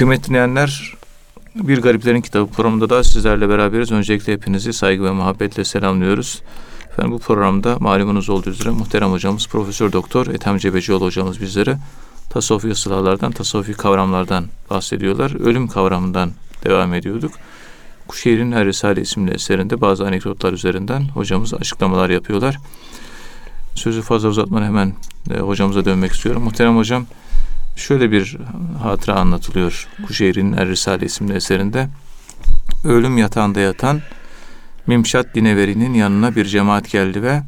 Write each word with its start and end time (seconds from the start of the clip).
Kıymetli 0.00 0.28
dinleyenler, 0.28 0.94
Bir 1.54 1.82
Gariplerin 1.82 2.20
Kitabı 2.20 2.50
programında 2.50 2.90
da 2.90 3.04
sizlerle 3.04 3.48
beraberiz. 3.48 3.92
Öncelikle 3.92 4.32
hepinizi 4.32 4.72
saygı 4.72 5.04
ve 5.04 5.10
muhabbetle 5.10 5.64
selamlıyoruz. 5.64 6.42
Efendim 6.90 7.12
bu 7.12 7.18
programda 7.18 7.76
malumunuz 7.78 8.30
olduğu 8.30 8.50
üzere 8.50 8.70
muhterem 8.70 9.10
hocamız 9.10 9.48
Profesör 9.48 9.92
Doktor 9.92 10.26
Ethem 10.26 10.58
Cebecioğlu 10.58 11.04
hocamız 11.04 11.40
bizlere 11.40 11.78
tasavvufi 12.30 12.68
ıslahlardan, 12.68 13.32
tasavvufi 13.32 13.72
kavramlardan 13.72 14.46
bahsediyorlar. 14.70 15.40
Ölüm 15.40 15.68
kavramından 15.68 16.30
devam 16.64 16.94
ediyorduk. 16.94 17.32
Kuşehir'in 18.08 18.52
Her 18.52 18.66
Risale 18.66 19.00
isimli 19.00 19.30
eserinde 19.30 19.80
bazı 19.80 20.06
anekdotlar 20.06 20.52
üzerinden 20.52 21.02
hocamız 21.02 21.54
açıklamalar 21.54 22.10
yapıyorlar. 22.10 22.58
Sözü 23.74 24.02
fazla 24.02 24.28
uzatmadan 24.28 24.64
hemen 24.64 24.94
e, 25.30 25.38
hocamıza 25.38 25.84
dönmek 25.84 26.12
istiyorum. 26.12 26.42
Muhterem 26.42 26.76
hocam 26.76 27.06
şöyle 27.76 28.10
bir 28.10 28.36
hatıra 28.82 29.14
anlatılıyor 29.14 29.88
Kuşehir'in 30.06 30.52
Er 30.52 30.68
Risale 30.68 31.06
isimli 31.06 31.32
eserinde. 31.32 31.88
Ölüm 32.84 33.18
yatağında 33.18 33.60
yatan 33.60 34.00
Mimşat 34.86 35.34
Dineveri'nin 35.34 35.94
yanına 35.94 36.36
bir 36.36 36.44
cemaat 36.44 36.90
geldi 36.90 37.22
ve 37.22 37.42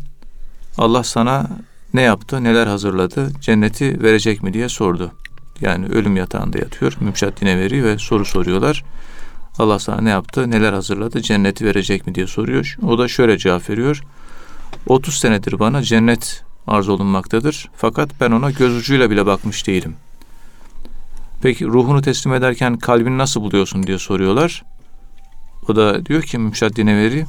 Allah 0.78 1.04
sana 1.04 1.50
ne 1.94 2.02
yaptı, 2.02 2.44
neler 2.44 2.66
hazırladı, 2.66 3.32
cenneti 3.40 4.02
verecek 4.02 4.42
mi 4.42 4.54
diye 4.54 4.68
sordu. 4.68 5.12
Yani 5.60 5.86
ölüm 5.86 6.16
yatağında 6.16 6.58
yatıyor 6.58 6.96
Mimşat 7.00 7.40
Dineveri 7.40 7.84
ve 7.84 7.98
soru 7.98 8.24
soruyorlar. 8.24 8.84
Allah 9.58 9.78
sana 9.78 10.00
ne 10.00 10.10
yaptı, 10.10 10.50
neler 10.50 10.72
hazırladı, 10.72 11.22
cenneti 11.22 11.64
verecek 11.64 12.06
mi 12.06 12.14
diye 12.14 12.26
soruyor. 12.26 12.76
O 12.86 12.98
da 12.98 13.08
şöyle 13.08 13.38
cevap 13.38 13.70
veriyor. 13.70 14.02
30 14.86 15.14
senedir 15.14 15.58
bana 15.58 15.82
cennet 15.82 16.44
arz 16.66 16.88
olunmaktadır. 16.88 17.70
Fakat 17.76 18.10
ben 18.20 18.30
ona 18.30 18.50
göz 18.50 18.76
ucuyla 18.76 19.10
bile 19.10 19.26
bakmış 19.26 19.66
değilim. 19.66 19.96
Peki 21.42 21.66
ruhunu 21.66 22.02
teslim 22.02 22.34
ederken 22.34 22.78
kalbini 22.78 23.18
nasıl 23.18 23.40
buluyorsun 23.40 23.82
diye 23.82 23.98
soruyorlar. 23.98 24.64
O 25.68 25.76
da 25.76 26.06
diyor 26.06 26.22
ki 26.22 26.38
Mümşad 26.38 26.76
Dineveri 26.76 27.26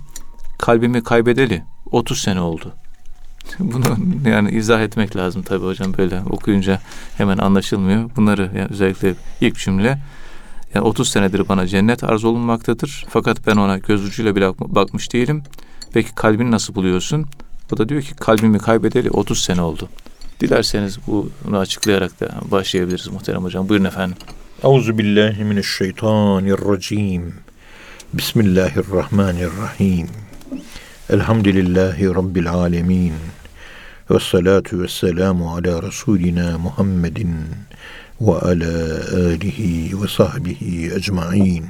kalbimi 0.57 1.03
kaybedeli 1.03 1.63
30 1.91 2.21
sene 2.21 2.39
oldu. 2.39 2.73
Bunu 3.59 3.97
yani 4.29 4.51
izah 4.51 4.81
etmek 4.81 5.15
lazım 5.15 5.43
tabii 5.43 5.65
hocam 5.65 5.93
böyle 5.97 6.21
okuyunca 6.29 6.81
hemen 7.17 7.37
anlaşılmıyor. 7.37 8.09
Bunları 8.15 8.51
yani 8.57 8.67
özellikle 8.71 9.15
ilk 9.41 9.55
cümle 9.55 9.99
yani 10.73 10.85
30 10.85 11.09
senedir 11.09 11.49
bana 11.49 11.67
cennet 11.67 12.03
arz 12.03 12.23
olunmaktadır. 12.23 13.05
Fakat 13.09 13.47
ben 13.47 13.55
ona 13.55 13.77
göz 13.77 14.05
ucuyla 14.05 14.35
bile 14.35 14.53
bakmış 14.59 15.13
değilim. 15.13 15.43
Peki 15.93 16.15
kalbini 16.15 16.51
nasıl 16.51 16.75
buluyorsun? 16.75 17.25
O 17.73 17.77
da 17.77 17.89
diyor 17.89 18.01
ki 18.01 18.15
kalbimi 18.15 18.59
kaybedeli 18.59 19.09
30 19.11 19.43
sene 19.43 19.61
oldu. 19.61 19.89
Dilerseniz 20.39 20.97
bunu 21.07 21.57
açıklayarak 21.57 22.19
da 22.19 22.29
başlayabiliriz 22.51 23.07
muhterem 23.07 23.43
hocam. 23.43 23.69
Buyurun 23.69 23.85
efendim. 23.85 24.17
Euzu 24.63 24.97
billahi 24.97 25.43
mineşşeytanirracim. 25.43 27.33
Bismillahirrahmanirrahim. 28.13 30.07
Elhamdülillahi 31.09 32.15
rabbil 32.15 32.49
alamin. 32.49 33.13
Ve 34.11 34.19
salatu 34.19 34.81
ve 34.81 34.87
selamu 34.87 35.55
ala 35.55 35.83
Resulina 35.83 36.57
Muhammedin 36.57 37.35
ve 38.21 38.31
ala 38.31 38.73
alihi 39.15 40.01
ve 40.01 40.07
sahbihi 40.07 40.93
ecmain. 40.95 41.65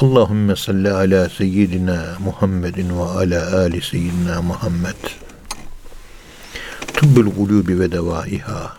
Allahümme 0.00 0.56
salli 0.56 0.90
ala 0.90 1.28
seyyidina 1.28 2.16
Muhammedin 2.24 2.98
ve 2.98 3.02
ala 3.02 3.56
ali 3.56 3.82
seyyidina 3.82 4.42
Muhammed. 4.42 4.96
Tıbbül 7.02 7.30
gulubi 7.30 7.80
ve 7.80 7.92
devaiha 7.92 8.76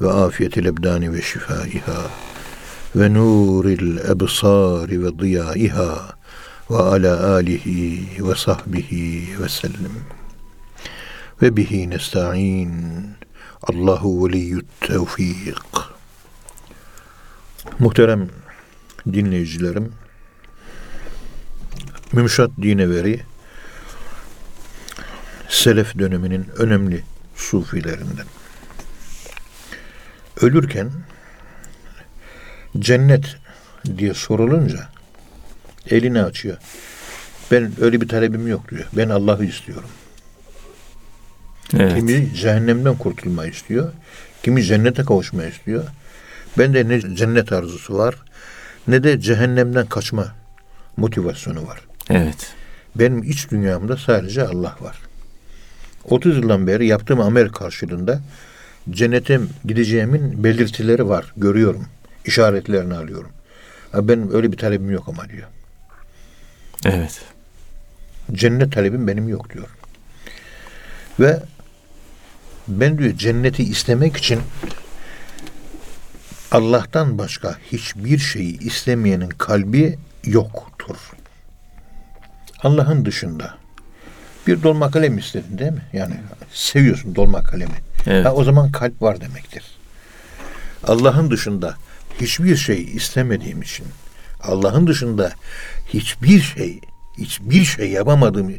ve 0.00 0.10
afiyetil 0.10 0.64
ebdani 0.64 1.12
ve 1.12 1.22
şifaiha 1.22 2.10
ve 2.96 3.14
nuril 3.14 3.96
ebsari 3.96 5.04
ve 5.04 5.18
diyaiha 5.18 6.16
ve 6.70 6.76
ala 6.76 7.34
alihi 7.34 8.28
ve 8.28 8.34
sahbihi 8.34 9.42
ve 9.42 9.48
sellem. 9.48 9.92
Ve 11.42 11.56
bihi 11.56 11.90
nesta'in. 11.90 12.70
Allahu 13.62 14.28
veliyyut 14.28 14.66
tevfik. 14.80 15.56
Muhterem 17.78 18.28
dinleyicilerim, 19.12 19.92
Mümşat 22.12 22.50
Dineveri 22.62 23.20
Selef 25.48 25.98
döneminin 25.98 26.46
önemli 26.56 27.04
sufilerinden. 27.36 28.26
Ölürken 30.40 30.90
cennet 32.78 33.36
diye 33.98 34.14
sorulunca 34.14 34.88
elini 35.90 36.22
açıyor. 36.22 36.56
Ben 37.50 37.72
öyle 37.80 38.00
bir 38.00 38.08
talebim 38.08 38.48
yok 38.48 38.70
diyor. 38.70 38.84
Ben 38.92 39.08
Allah'ı 39.08 39.44
istiyorum. 39.44 39.90
Evet. 41.76 41.94
Kimi 41.94 42.34
cehennemden 42.34 42.94
kurtulmayı 42.94 43.50
istiyor. 43.50 43.92
Kimi 44.42 44.64
cennete 44.64 45.04
kavuşmayı 45.04 45.50
istiyor. 45.50 45.84
Ben 46.58 46.74
de 46.74 46.88
ne 46.88 47.16
cennet 47.16 47.52
arzusu 47.52 47.98
var 47.98 48.14
ne 48.88 49.04
de 49.04 49.20
cehennemden 49.20 49.86
kaçma 49.86 50.34
motivasyonu 50.96 51.66
var. 51.66 51.80
Evet. 52.10 52.54
Benim 52.96 53.22
iç 53.22 53.50
dünyamda 53.50 53.96
sadece 53.96 54.42
Allah 54.42 54.76
var. 54.80 54.96
30 56.10 56.36
yıldan 56.36 56.66
beri 56.66 56.86
yaptığım 56.86 57.20
amel 57.20 57.48
karşılığında 57.48 58.20
cennete 58.90 59.40
gideceğimin 59.64 60.44
belirtileri 60.44 61.08
var. 61.08 61.32
Görüyorum. 61.36 61.86
İşaretlerini 62.24 62.94
alıyorum. 62.94 63.30
Ha 63.92 64.08
benim 64.08 64.34
öyle 64.34 64.52
bir 64.52 64.56
talebim 64.56 64.90
yok 64.90 65.04
ama 65.08 65.28
diyor. 65.28 65.48
Evet. 66.84 67.20
Cennet 68.32 68.72
talebim 68.72 69.06
benim 69.06 69.28
yok 69.28 69.54
diyor. 69.54 69.68
Ve 71.20 71.42
ben 72.68 72.98
diyor 72.98 73.12
cenneti 73.12 73.62
istemek 73.62 74.16
için 74.16 74.40
Allah'tan 76.50 77.18
başka 77.18 77.58
hiçbir 77.72 78.18
şeyi 78.18 78.58
istemeyenin 78.58 79.28
kalbi 79.28 79.98
yoktur. 80.24 80.96
Allah'ın 82.62 83.04
dışında 83.04 83.65
bir 84.46 84.62
dolma 84.62 84.90
kalem 84.90 85.18
istedin 85.18 85.58
değil 85.58 85.72
mi? 85.72 85.82
Yani 85.92 86.14
seviyorsun 86.52 87.14
dolma 87.14 87.42
kalemi. 87.42 87.74
Evet. 88.06 88.26
Ha, 88.26 88.32
o 88.32 88.44
zaman 88.44 88.72
kalp 88.72 89.02
var 89.02 89.20
demektir. 89.20 89.62
Allah'ın 90.86 91.30
dışında 91.30 91.74
hiçbir 92.20 92.56
şey 92.56 92.82
istemediğim 92.82 93.62
için, 93.62 93.86
Allah'ın 94.42 94.86
dışında 94.86 95.32
hiçbir 95.88 96.40
şey, 96.40 96.80
hiçbir 97.18 97.64
şey 97.64 97.90
yapamadığım 97.90 98.54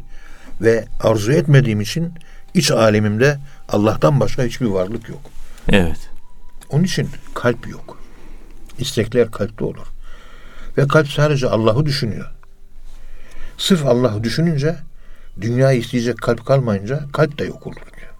ve 0.60 0.84
arzu 1.00 1.32
etmediğim 1.32 1.80
için 1.80 2.12
iç 2.54 2.70
alemimde 2.70 3.38
Allah'tan 3.68 4.20
başka 4.20 4.42
hiçbir 4.42 4.66
varlık 4.66 5.08
yok. 5.08 5.20
Evet. 5.68 6.10
Onun 6.70 6.84
için 6.84 7.08
kalp 7.34 7.68
yok. 7.68 8.02
İstekler 8.78 9.30
kalpte 9.30 9.64
olur. 9.64 9.86
Ve 10.78 10.88
kalp 10.88 11.08
sadece 11.08 11.48
Allah'ı 11.48 11.86
düşünüyor. 11.86 12.30
Sırf 13.58 13.86
Allah'ı 13.86 14.24
düşününce 14.24 14.76
dünya 15.40 15.72
isteyecek 15.72 16.18
kalp 16.18 16.46
kalmayınca 16.46 17.04
kalp 17.12 17.38
de 17.38 17.44
yok 17.44 17.66
olur 17.66 17.76
diyor. 17.76 18.12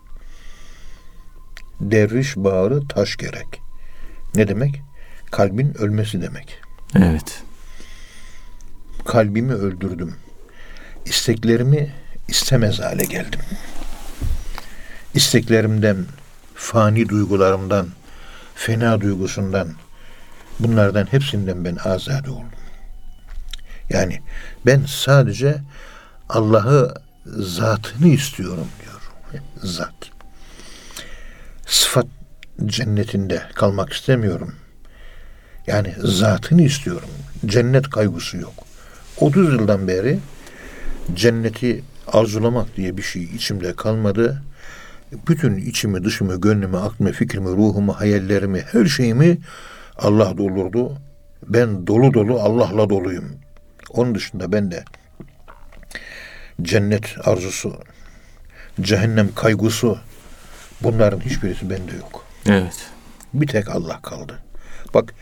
Derviş 1.81 2.37
bağrı 2.37 2.89
taş 2.89 3.17
gerek. 3.17 3.61
Ne 4.35 4.49
demek? 4.49 4.83
Kalbin 5.31 5.75
ölmesi 5.79 6.23
demek. 6.23 6.61
Evet. 6.97 7.43
Kalbimi 9.07 9.53
öldürdüm. 9.53 10.15
İsteklerimi 11.05 11.95
istemez 12.29 12.81
hale 12.81 13.05
geldim. 13.05 13.41
İsteklerimden, 15.15 15.97
fani 16.55 17.09
duygularımdan, 17.09 17.89
fena 18.55 19.01
duygusundan, 19.01 19.69
bunlardan 20.61 21.07
hepsinden 21.07 21.65
ben 21.65 21.77
azade 21.85 22.31
oldum. 22.31 22.59
Yani 23.91 24.21
ben 24.67 24.85
sadece 24.87 25.59
Allah'ı 26.29 26.95
zatını 27.37 28.09
istiyorum 28.09 28.69
diyor. 28.83 29.01
Zat. 29.63 29.95
Sıfat 31.67 32.07
cennetinde 32.67 33.43
kalmak 33.55 33.93
istemiyorum. 33.93 34.55
Yani 35.67 35.95
zatını 35.99 36.63
istiyorum. 36.63 37.09
Cennet 37.47 37.91
kaygısı 37.91 38.37
yok. 38.37 38.55
30 39.17 39.53
yıldan 39.53 39.89
beri 39.89 40.19
cenneti 41.15 41.85
arzulamak 42.07 42.77
diye 42.77 42.97
bir 42.97 43.03
şey 43.03 43.23
içimde 43.23 43.77
kalmadı. 43.77 44.43
Bütün 45.29 45.57
içimi, 45.57 46.05
dışımı, 46.05 46.41
gönlümü, 46.41 46.77
aklımı, 46.77 47.13
fikrimi, 47.13 47.49
ruhumu, 47.49 47.93
hayallerimi, 47.93 48.65
her 48.73 48.87
şeyimi 48.87 49.39
Allah 49.99 50.39
doldurdu. 50.39 50.99
Ben 51.49 51.87
dolu 51.87 52.15
dolu 52.15 52.41
Allah'la 52.41 52.91
doluyum. 52.91 53.37
Onun 53.91 54.15
dışında 54.15 54.53
ben 54.53 54.71
de 54.71 54.85
cennet 56.63 57.17
arzusu, 57.25 57.81
cehennem 58.81 59.35
kaygısı 59.35 59.99
bunların 60.83 61.21
hiçbirisi 61.21 61.71
bende 61.71 61.97
yok. 61.97 62.25
Evet. 62.47 62.87
Bir 63.35 63.47
tek 63.47 63.69
Allah 63.69 64.03
kaldı. 64.03 64.43
Bak 64.95 65.15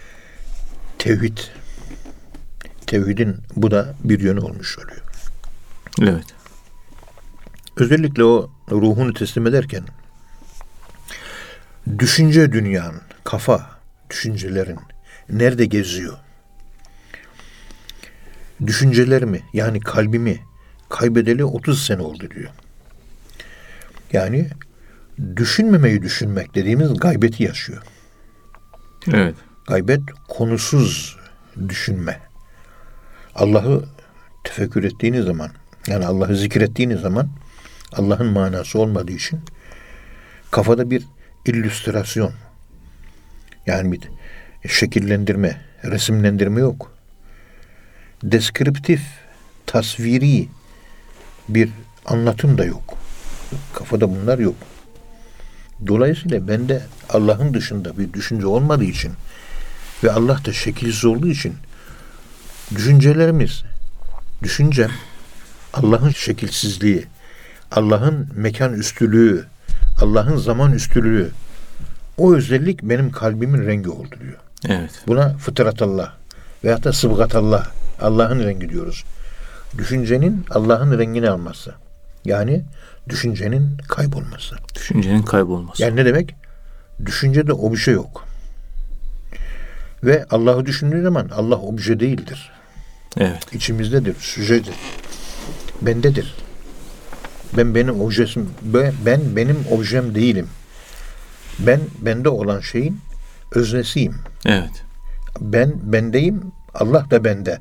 Tevhid. 0.99 1.38
Tevhidin 2.87 3.37
bu 3.56 3.71
da 3.71 3.94
bir 4.05 4.21
yönü 4.21 4.41
olmuş 4.41 4.79
oluyor. 4.79 5.03
Evet. 6.03 6.27
Özellikle 7.77 8.25
o 8.25 8.50
ruhunu 8.71 9.15
teslim 9.15 9.47
ederken 9.47 9.85
düşünce 11.99 12.53
dünyanın, 12.53 13.03
kafa, 13.25 13.71
düşüncelerin 14.11 14.79
nerede 15.29 15.65
geziyor? 15.67 16.19
Düşüncelerimi 18.67 19.43
yani 19.53 19.81
kalbimi 19.81 20.41
kaybedeli 20.88 21.44
30 21.44 21.87
sene 21.87 22.03
oldu 22.03 22.31
diyor. 22.31 22.50
Yani 24.12 24.49
düşünmemeyi 25.37 26.03
düşünmek 26.03 26.55
dediğimiz 26.55 26.94
gaybeti 26.94 27.43
yaşıyor. 27.43 27.83
Evet. 29.12 29.35
Gaybet 29.69 30.00
konusuz 30.29 31.17
düşünme. 31.69 32.21
Allah'ı 33.35 33.85
tefekkür 34.44 34.85
ettiğiniz 34.85 35.25
zaman 35.25 35.50
yani 35.87 36.06
Allah'ı 36.06 36.37
zikrettiğiniz 36.37 37.00
zaman 37.00 37.29
Allah'ın 37.93 38.27
manası 38.27 38.79
olmadığı 38.79 39.12
için 39.12 39.41
kafada 40.50 40.91
bir 40.91 41.05
illüstrasyon 41.47 42.33
yani 43.67 43.93
bir 43.93 44.00
şekillendirme, 44.69 45.61
resimlendirme 45.85 46.61
yok. 46.61 46.93
Deskriptif, 48.23 49.03
tasviri 49.67 50.49
bir 51.48 51.70
anlatım 52.06 52.58
da 52.58 52.64
yok. 52.64 52.94
Kafada 53.75 54.10
bunlar 54.10 54.38
yok. 54.38 54.54
Dolayısıyla 55.87 56.48
bende 56.48 56.82
Allah'ın 57.08 57.54
dışında 57.54 57.98
bir 57.98 58.12
düşünce 58.12 58.46
olmadığı 58.46 58.84
için 58.84 59.12
ve 60.04 60.12
Allah 60.12 60.38
da 60.44 60.52
şekilsiz 60.52 61.04
olduğu 61.04 61.28
için 61.28 61.54
düşüncelerimiz, 62.75 63.62
düşüncem 64.43 64.90
Allah'ın 65.75 66.10
şekilsizliği, 66.10 67.04
Allah'ın 67.72 68.28
mekan 68.34 68.72
üstülüğü, 68.72 69.44
Allah'ın 70.00 70.37
zaman 70.37 70.72
üstülüğü 70.72 71.31
o 72.19 72.34
özellik 72.34 72.82
benim 72.82 73.10
kalbimin 73.10 73.66
rengi 73.66 73.90
oldu 73.90 74.14
diyor. 74.20 74.38
Evet. 74.69 74.90
Buna 75.06 75.37
fıtratallah 75.38 76.12
veyahut 76.64 76.84
da 76.84 76.92
sıbgatallah 76.92 77.69
Allah'ın 78.00 78.44
rengi 78.44 78.69
diyoruz. 78.69 79.04
Düşüncenin 79.78 80.44
Allah'ın 80.50 80.99
rengini 80.99 81.31
alması. 81.31 81.75
Yani 82.25 82.64
düşüncenin 83.08 83.76
kaybolması. 83.88 84.56
Düşüncenin 84.75 85.23
kaybolması. 85.23 85.82
Yani 85.82 85.96
ne 85.96 86.05
demek? 86.05 86.34
Düşüncede 87.06 87.52
obje 87.52 87.90
yok. 87.90 88.25
Ve 90.05 90.26
Allah'ı 90.31 90.67
düşündüğü 90.67 91.02
zaman 91.02 91.28
Allah 91.28 91.56
obje 91.58 92.00
değildir. 92.00 92.52
Evet. 93.17 93.55
İçimizdedir, 93.55 94.17
süjedir. 94.20 94.75
Bendedir. 95.82 96.34
Ben 97.56 97.75
benim 97.75 98.00
objesim, 98.00 98.50
ben, 98.62 98.94
ben 99.06 99.37
benim 99.37 99.56
objem 99.70 100.14
değilim. 100.14 100.49
Ben 101.58 101.81
bende 102.00 102.28
olan 102.28 102.61
şeyin 102.61 103.00
öznesiyim. 103.55 104.14
Evet. 104.46 104.84
Ben 105.40 105.75
bendeyim, 105.82 106.52
Allah 106.75 107.06
da 107.11 107.25
bende. 107.25 107.58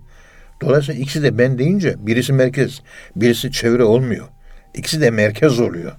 Dolayısıyla 0.61 1.01
ikisi 1.01 1.23
de 1.23 1.37
ben 1.37 1.57
deyince 1.57 1.95
birisi 1.99 2.33
merkez, 2.33 2.81
birisi 3.15 3.51
çevre 3.51 3.83
olmuyor. 3.83 4.27
İkisi 4.73 5.01
de 5.01 5.11
merkez 5.11 5.59
oluyor. 5.59 5.91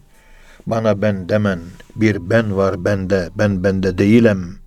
Bana 0.66 1.02
ben 1.02 1.28
demen, 1.28 1.60
bir 1.96 2.30
ben 2.30 2.56
var 2.56 2.84
bende, 2.84 3.28
ben 3.38 3.64
bende 3.64 3.98
değilim. 3.98 4.58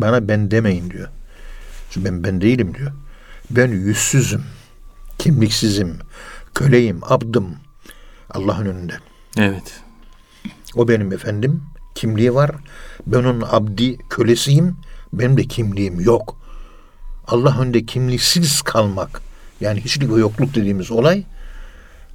Bana 0.00 0.28
ben 0.28 0.50
demeyin 0.50 0.90
diyor. 0.90 1.08
Çünkü 1.90 2.04
ben 2.04 2.24
ben 2.24 2.40
değilim 2.40 2.74
diyor. 2.74 2.92
Ben 3.50 3.68
yüzsüzüm, 3.68 4.42
kimliksizim, 5.18 5.98
köleyim, 6.54 7.00
abdım 7.02 7.56
Allah'ın 8.30 8.66
önünde. 8.66 8.94
Evet. 9.38 9.80
O 10.74 10.88
benim 10.88 11.12
efendim, 11.12 11.62
kimliği 11.94 12.34
var. 12.34 12.50
Ben 13.06 13.18
onun 13.18 13.44
abdi, 13.50 13.98
kölesiyim. 13.98 14.76
Benim 15.12 15.36
de 15.36 15.44
kimliğim 15.44 16.00
yok. 16.00 16.38
Allah 17.28 17.60
önünde 17.60 17.86
kimliksiz 17.86 18.62
kalmak, 18.62 19.20
yani 19.60 19.80
hiçlik 19.80 20.10
ve 20.10 20.20
yokluk 20.20 20.54
dediğimiz 20.54 20.90
olay 20.90 21.24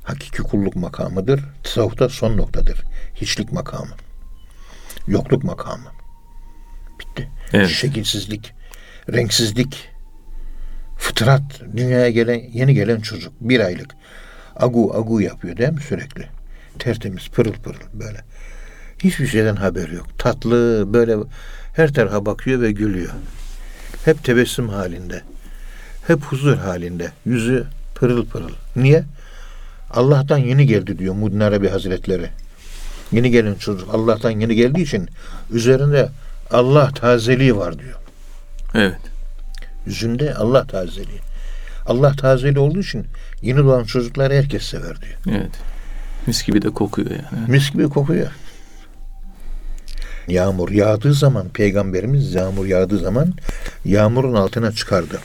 hakiki 0.04 0.44
kulluk 0.44 0.76
makamıdır. 0.76 1.44
Tasavvufta 1.64 2.10
son 2.10 2.38
noktadır. 2.38 2.84
Hiçlik 3.16 3.52
makamı. 3.52 3.96
Yokluk 5.08 5.44
makamı. 5.44 5.92
Bitti. 7.00 7.30
Evet. 7.54 7.70
Şekilsizlik, 7.70 8.54
renksizlik, 9.14 9.90
fıtrat, 10.98 11.62
dünyaya 11.76 12.10
gelen, 12.10 12.42
yeni 12.54 12.74
gelen 12.74 13.02
çocuk, 13.02 13.34
bir 13.42 13.60
aylık. 13.60 13.96
Agu 14.56 14.96
agu 14.96 15.22
yapıyor 15.22 15.58
değil 15.58 15.74
mi 15.74 15.82
sürekli? 15.82 16.28
Tertemiz, 16.80 17.30
pırıl 17.30 17.54
pırıl 17.54 17.80
böyle. 17.94 18.22
Hiçbir 19.00 19.28
şeyden 19.28 19.56
haberi 19.56 19.96
yok. 19.96 20.20
Tatlı, 20.20 20.94
böyle 20.94 21.16
her 21.76 21.94
tarafa 21.94 22.26
bakıyor 22.26 22.62
ve 22.62 22.72
gülüyor. 22.72 23.14
Hep 24.06 24.24
tebessüm 24.24 24.70
halinde. 24.70 25.22
Hep 26.08 26.24
huzur 26.24 26.58
halinde. 26.58 27.12
Yüzü 27.26 27.66
pırıl 27.96 28.26
pırıl. 28.26 28.54
Niye? 28.76 29.04
Allah'tan 29.92 30.38
yeni 30.38 30.66
geldi 30.68 31.00
diyor 31.00 31.16
Muddin 31.16 31.40
Arabi 31.40 31.70
Hazretleri. 31.70 32.30
Yeni 33.12 33.32
gelen 33.32 33.56
çocuk 33.56 33.94
Allah'tan 33.94 34.32
yeni 34.32 34.56
geldiği 34.56 34.82
için 34.82 35.10
üzerinde 35.52 36.10
Allah 36.52 36.92
tazeliği 36.92 37.58
var 37.58 37.80
diyor. 37.80 38.00
Evet. 38.76 39.00
Yüzünde 39.86 40.34
Allah 40.34 40.68
tazeliği. 40.68 41.20
Allah 41.86 42.16
tazeli 42.16 42.60
olduğu 42.60 42.80
için 42.80 43.06
yeni 43.42 43.58
doğan 43.58 43.84
çocukları 43.84 44.34
herkes 44.34 44.64
sever 44.64 45.02
diyor. 45.02 45.38
Evet. 45.38 45.52
Mis 46.28 46.46
gibi 46.46 46.62
de 46.62 46.70
kokuyor 46.70 47.10
yani. 47.10 47.52
Mis 47.52 47.72
gibi 47.72 47.90
kokuyor. 47.90 48.28
Yağmur 50.28 50.70
yağdığı 50.70 51.14
zaman 51.14 51.50
peygamberimiz 51.50 52.34
yağmur 52.34 52.66
yağdığı 52.66 53.00
zaman 53.00 53.34
yağmurun 53.86 54.34
altına 54.34 54.72
çıkardı. 54.72 55.20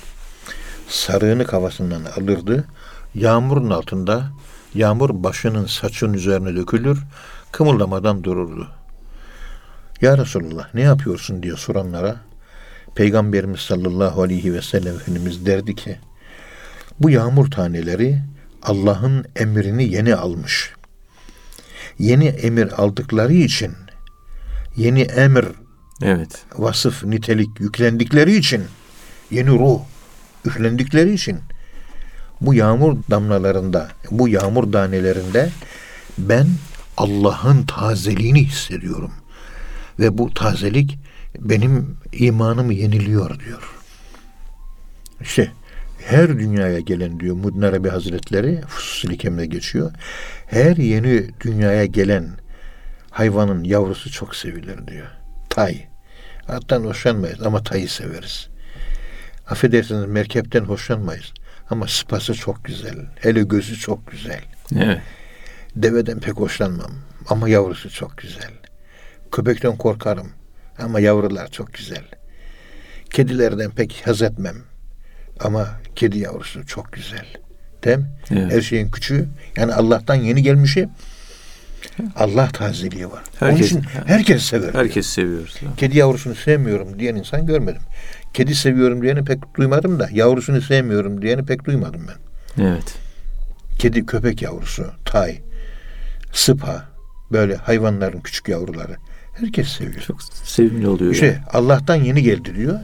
Sarığını 0.89 1.47
kafasından 1.47 2.03
alırdı. 2.05 2.65
Yağmurun 3.15 3.71
altında 3.71 4.31
yağmur 4.75 5.11
başının 5.11 5.67
saçın 5.67 6.13
üzerine 6.13 6.57
dökülür. 6.57 6.99
Kımıldamadan 7.53 8.25
dururdu. 8.25 8.69
Ya 10.01 10.19
Resulullah 10.19 10.75
ne 10.75 10.81
yapıyorsun 10.81 11.43
diye 11.43 11.57
soranlara 11.57 12.17
Peygamberimiz 12.95 13.61
sallallahu 13.61 14.23
aleyhi 14.23 14.55
ve 14.55 14.63
sellem 14.63 14.95
Efendimiz 14.95 15.47
derdi 15.47 15.75
ki 15.75 15.97
bu 17.01 17.11
yağmur 17.11 17.51
taneleri 17.51 18.19
Allah'ın 18.63 19.25
emrini 19.37 19.85
yeni 19.85 20.15
almış. 20.15 20.73
Yeni 21.99 22.27
emir 22.27 22.83
aldıkları 22.83 23.33
için 23.33 23.73
yeni 24.79 25.03
emir 25.03 25.45
Evet. 26.03 26.45
vasıf, 26.57 27.05
nitelik 27.05 27.61
yüklendikleri 27.61 28.37
için 28.37 28.65
yeni 29.31 29.51
ruh 29.51 29.81
üflendikleri 30.45 31.15
için 31.15 31.39
bu 32.41 32.55
yağmur 32.55 32.97
damlalarında, 33.11 33.89
bu 34.11 34.29
yağmur 34.29 34.73
tanelerinde 34.73 35.51
ben 36.19 36.47
Allah'ın 36.97 37.63
tazeliğini 37.63 38.45
hissediyorum. 38.45 39.13
Ve 39.99 40.19
bu 40.19 40.35
tazelik 40.35 40.99
benim 41.39 41.97
imanımı 42.13 42.75
yeniliyor 42.75 43.41
diyor. 43.41 43.63
İşte 45.21 45.53
her 45.99 46.29
dünyaya 46.29 46.81
gelen 46.81 47.21
diyor 47.21 47.37
Muddin 47.37 47.63
Arabi 47.63 47.89
Hazretleri 47.89 48.61
Fusus 48.69 49.19
Kem'de 49.19 49.47
geçiyor. 49.47 49.93
Her 50.47 50.77
yeni 50.77 51.41
dünyaya 51.41 51.85
gelen 51.87 52.29
hayvanın 53.11 53.65
yavrusu 53.65 54.13
çok 54.13 54.37
sevilir 54.37 54.87
diyor. 54.87 55.07
Tay. 55.51 55.87
Hatta 56.47 56.77
hoşlanmayız 56.77 57.43
ama 57.43 57.63
tayı 57.63 57.89
severiz. 57.89 58.49
Affedersiniz 59.47 60.07
merkepten 60.07 60.65
hoşlanmayız. 60.65 61.33
Ama 61.71 61.87
sıpası 61.87 62.35
çok 62.35 62.65
güzel. 62.65 62.97
Hele 63.17 63.43
gözü 63.43 63.77
çok 63.77 64.11
güzel. 64.11 64.41
Evet. 64.77 65.01
Deveden 65.77 66.21
pek 66.21 66.35
hoşlanmam. 66.35 66.93
Ama 67.29 67.49
yavrusu 67.49 67.91
çok 67.91 68.19
güzel. 68.19 68.51
Köpekten 69.33 69.77
korkarım. 69.77 70.33
Ama 70.79 71.01
yavrular 71.01 71.49
çok 71.49 71.75
güzel. 71.75 72.05
Kedilerden 73.11 73.71
pek 73.71 74.03
haz 74.05 74.23
etmem. 74.23 74.57
Ama 75.41 75.69
kedi 75.97 76.19
yavrusu 76.19 76.67
çok 76.67 76.93
güzel. 76.93 77.27
Değil 77.85 77.99
mi? 77.99 78.07
Evet. 78.31 78.53
Her 78.53 78.61
şeyin 78.61 78.91
küçüğü. 78.91 79.29
Yani 79.57 79.75
Allah'tan 79.75 80.15
yeni 80.15 80.43
gelmişi 80.43 80.89
Allah 82.17 82.49
tazeliği 82.53 83.11
var. 83.11 83.23
Onun 83.43 83.51
Herkes- 83.51 83.67
için 83.67 83.81
herkes 84.07 84.43
sever. 84.43 84.73
diyor. 84.73 84.85
Herkes 84.85 85.07
seviyoruz. 85.07 85.57
Kedi 85.77 85.99
yavrusunu 85.99 86.35
sevmiyorum 86.35 86.99
diyen 86.99 87.15
insan 87.15 87.47
görmedim. 87.47 87.83
Kedi 88.35 88.55
seviyorum 88.55 89.03
diyeni 89.03 89.25
pek 89.25 89.39
duymadım 89.57 90.01
da 90.01 90.09
yavrusunu 90.13 90.61
sevmiyorum 90.61 91.23
diyeni 91.23 91.45
pek 91.47 91.65
duymadım 91.65 92.01
ben. 92.09 92.65
Evet. 92.65 92.95
Kedi 93.79 94.07
köpek 94.07 94.43
yavrusu, 94.43 94.87
tay, 95.05 95.39
sıpa, 96.33 96.85
böyle 97.33 97.57
hayvanların 97.57 98.21
küçük 98.21 98.49
yavruları. 98.49 98.97
Herkes 99.41 99.69
seviyor. 99.69 100.01
Çok 100.01 100.23
sevimli 100.23 100.89
oluyor. 100.89 101.13
İşte 101.13 101.27
yani. 101.27 101.39
Allah'tan 101.53 101.95
yeni 101.97 102.23
geldi 102.23 102.55
diyor. 102.57 102.79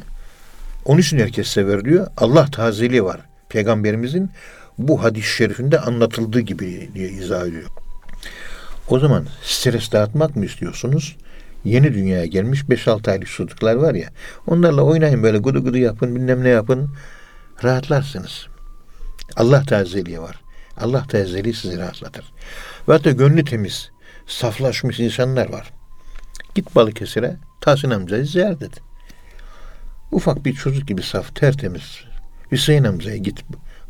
Onun 0.84 1.00
için 1.00 1.18
herkes 1.18 1.48
sever 1.48 1.84
diyor. 1.84 2.06
Allah 2.16 2.46
tazeliği 2.46 3.04
var. 3.04 3.20
Peygamberimizin 3.48 4.30
bu 4.78 5.02
hadis-i 5.04 5.28
şerifinde 5.36 5.78
anlatıldığı 5.80 6.40
gibi 6.40 6.90
diye 6.94 7.08
izah 7.08 7.46
ediyor. 7.46 7.64
O 8.88 8.98
zaman 8.98 9.26
stres 9.42 9.92
dağıtmak 9.92 10.36
mı 10.36 10.44
istiyorsunuz? 10.44 11.16
Yeni 11.64 11.94
dünyaya 11.94 12.26
gelmiş 12.26 12.60
5-6 12.60 13.10
aylık 13.10 13.28
çocuklar 13.28 13.74
var 13.74 13.94
ya. 13.94 14.08
Onlarla 14.46 14.82
oynayın 14.82 15.22
böyle 15.22 15.38
gudu 15.38 15.64
gudu 15.64 15.78
yapın 15.78 16.16
bilmem 16.16 16.44
ne 16.44 16.48
yapın. 16.48 16.90
Rahatlarsınız. 17.64 18.46
Allah 19.36 19.62
tazeliği 19.62 20.20
var. 20.20 20.40
Allah 20.76 21.04
tazeliği 21.08 21.54
sizi 21.54 21.78
rahatlatır. 21.78 22.24
Ve 22.88 22.92
hatta 22.92 23.10
gönlü 23.10 23.44
temiz, 23.44 23.90
saflaşmış 24.26 25.00
insanlar 25.00 25.52
var. 25.52 25.72
Git 26.54 26.76
Balıkesir'e 26.76 27.36
Tahsin 27.60 27.90
amcayı 27.90 28.26
ziyaret 28.26 28.62
et. 28.62 28.80
Ufak 30.12 30.44
bir 30.44 30.54
çocuk 30.54 30.88
gibi 30.88 31.02
saf, 31.02 31.36
tertemiz. 31.36 32.00
Hüseyin 32.52 32.84
amcaya 32.84 33.16
git 33.16 33.44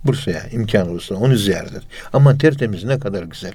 Bursa'ya 0.05 0.49
imkan 0.49 0.89
olursa 0.89 1.15
onu 1.15 1.37
ziyaret 1.37 1.73
et. 1.73 1.83
Ama 2.13 2.39
tertemiz 2.39 2.85
ne 2.85 2.99
kadar 2.99 3.23
güzel. 3.23 3.55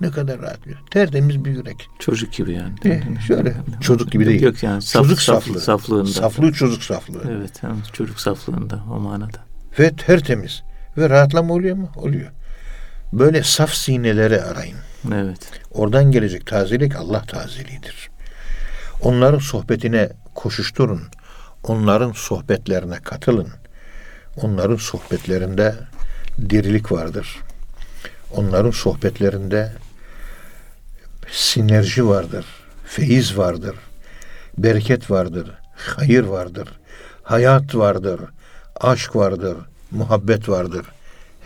Ne 0.00 0.10
kadar 0.10 0.42
rahat 0.42 0.64
diyor. 0.64 0.78
Tertemiz 0.90 1.44
bir 1.44 1.50
yürek. 1.50 1.88
Çocuk 1.98 2.32
gibi 2.32 2.52
yani. 2.52 2.74
E, 2.84 3.02
şöyle 3.26 3.54
çocuk 3.80 4.12
gibi 4.12 4.26
değil. 4.26 4.42
Yok 4.42 4.62
yani 4.62 4.82
saf, 4.82 5.02
çocuk 5.02 5.20
saf, 5.20 5.44
saflığı. 5.44 5.60
saflığında. 5.60 6.06
Saflığı 6.06 6.52
çocuk 6.52 6.82
saflığı. 6.82 7.22
Evet 7.30 7.60
yani 7.62 7.78
çocuk 7.92 8.20
saflığında 8.20 8.80
o 8.92 8.98
manada. 9.00 9.38
Ve 9.78 9.96
tertemiz. 9.96 10.62
Ve 10.98 11.10
rahatlama 11.10 11.54
oluyor 11.54 11.76
mu? 11.76 11.90
Oluyor. 11.96 12.30
Böyle 13.12 13.42
saf 13.42 13.74
sineleri 13.74 14.42
arayın. 14.42 14.78
Evet. 15.14 15.50
Oradan 15.70 16.10
gelecek 16.10 16.46
tazelik 16.46 16.96
Allah 16.96 17.22
tazeliğidir. 17.22 18.10
Onların 19.02 19.38
sohbetine 19.38 20.08
koşuşturun. 20.34 21.02
Onların 21.62 22.12
sohbetlerine 22.12 22.96
katılın. 22.96 23.48
Onların 24.42 24.76
sohbetlerinde 24.76 25.74
dirilik 26.50 26.92
vardır. 26.92 27.36
Onların 28.36 28.70
sohbetlerinde 28.70 29.72
sinerji 31.30 32.08
vardır. 32.08 32.46
Feyiz 32.86 33.38
vardır. 33.38 33.76
Bereket 34.58 35.10
vardır. 35.10 35.50
Hayır 35.76 36.24
vardır. 36.24 36.68
Hayat 37.22 37.74
vardır. 37.74 38.20
Aşk 38.80 39.16
vardır. 39.16 39.56
Muhabbet 39.90 40.48
vardır. 40.48 40.86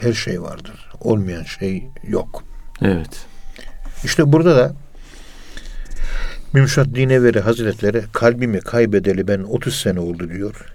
Her 0.01 0.13
şey 0.13 0.43
vardır. 0.43 0.91
Olmayan 1.01 1.43
şey 1.43 1.85
yok. 2.09 2.45
Evet. 2.83 3.27
İşte 4.05 4.33
burada 4.33 4.57
da 4.57 4.73
Mümşat 6.53 6.87
Dineveri 6.87 7.41
Hazretleri 7.41 8.05
kalbimi 8.13 8.61
kaybedeli 8.61 9.29
ben 9.29 9.41
30 9.43 9.81
sene 9.81 10.01
oldu 10.01 10.29
diyor. 10.29 10.67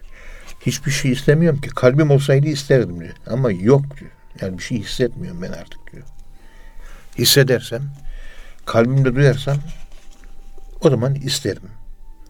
Hiçbir 0.65 0.91
şey 0.91 1.11
istemiyorum 1.11 1.61
ki. 1.61 1.69
Kalbim 1.69 2.11
olsaydı 2.11 2.47
isterdim 2.47 2.99
diyor. 2.99 3.13
Ama 3.27 3.51
yok 3.51 3.83
diyor. 3.99 4.11
Yani 4.41 4.57
bir 4.57 4.63
şey 4.63 4.79
hissetmiyorum 4.79 5.41
ben 5.41 5.51
artık 5.51 5.91
diyor. 5.91 6.03
Hissedersem, 7.17 7.81
kalbimde 8.67 9.15
duyarsam 9.15 9.57
o 10.81 10.89
zaman 10.89 11.15
isterim. 11.15 11.69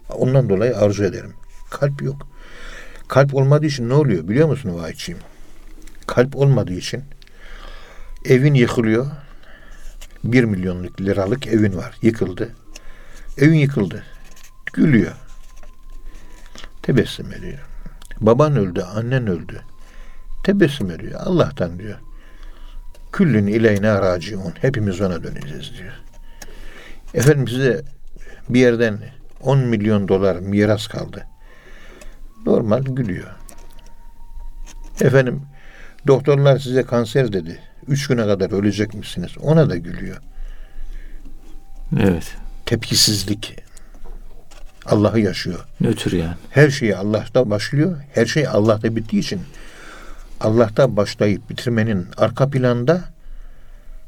Ondan 0.09 0.49
dolayı 0.49 0.77
arzu 0.77 1.03
ederim. 1.03 1.33
Kalp 1.69 2.01
yok. 2.01 2.27
Kalp 3.07 3.35
olmadığı 3.35 3.65
için 3.65 3.89
ne 3.89 3.93
oluyor 3.93 4.27
biliyor 4.27 4.47
musun 4.47 4.75
vahiyçiyim? 4.75 5.19
Kalp 6.07 6.35
olmadığı 6.35 6.73
için 6.73 7.03
evin 8.25 8.53
yıkılıyor. 8.53 9.07
Bir 10.23 10.43
milyonluk 10.43 11.01
liralık 11.01 11.47
evin 11.47 11.77
var. 11.77 11.97
Yıkıldı. 12.01 12.49
Evin 13.37 13.57
yıkıldı. 13.57 14.03
Gülüyor. 14.73 15.13
Tebessüm 16.83 17.33
ediyor. 17.33 17.59
Baban 18.21 18.55
öldü, 18.55 18.81
annen 18.81 19.27
öldü. 19.27 19.61
Tebessüm 20.43 20.91
ediyor. 20.91 21.19
Allah'tan 21.23 21.79
diyor. 21.79 21.97
Küllün 23.11 23.47
ileyne 23.47 23.93
raciun. 23.93 24.53
Hepimiz 24.61 25.01
ona 25.01 25.23
döneceğiz 25.23 25.71
diyor. 25.77 26.06
Efendim 27.13 27.47
size 27.47 27.81
bir 28.49 28.59
yerden 28.59 28.99
10 29.41 29.59
milyon 29.59 30.07
dolar 30.07 30.35
miras 30.35 30.87
kaldı. 30.87 31.25
Normal 32.45 32.83
gülüyor. 32.83 33.27
Efendim 35.01 35.41
doktorlar 36.07 36.59
size 36.59 36.83
kanser 36.83 37.33
dedi. 37.33 37.59
Üç 37.87 38.07
güne 38.07 38.25
kadar 38.25 38.51
ölecek 38.51 38.93
misiniz? 38.93 39.31
Ona 39.41 39.69
da 39.69 39.75
gülüyor. 39.75 40.17
Evet. 41.99 42.35
Tepkisizlik. 42.65 43.55
Allah'ı 44.85 45.19
yaşıyor. 45.19 45.65
Nötr 45.81 46.13
yani. 46.13 46.35
Her 46.49 46.69
şeyi 46.69 46.95
Allah'ta 46.95 47.49
başlıyor. 47.49 47.97
Her 48.13 48.25
şey 48.25 48.47
Allah'ta 48.47 48.95
bittiği 48.95 49.21
için 49.21 49.41
Allah'ta 50.39 50.95
başlayıp 50.95 51.49
bitirmenin 51.49 52.07
arka 52.17 52.49
planda 52.49 53.01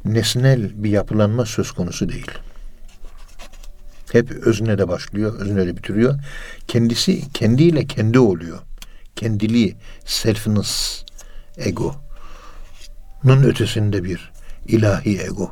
nesnel 0.05 0.83
bir 0.83 0.89
yapılanma 0.89 1.45
söz 1.45 1.71
konusu 1.71 2.09
değil. 2.09 2.31
Hep 4.11 4.31
özne 4.31 4.77
de 4.77 4.87
başlıyor, 4.87 5.39
özne 5.39 5.67
de 5.67 5.77
bitiriyor. 5.77 6.19
Kendisi 6.67 7.31
kendiyle 7.31 7.85
kendi 7.85 8.19
oluyor. 8.19 8.59
Kendiliği, 9.15 9.75
selfness, 10.05 11.03
ego. 11.57 11.95
Nun 13.23 13.43
ötesinde 13.43 14.03
bir 14.03 14.31
ilahi 14.67 15.19
ego. 15.21 15.51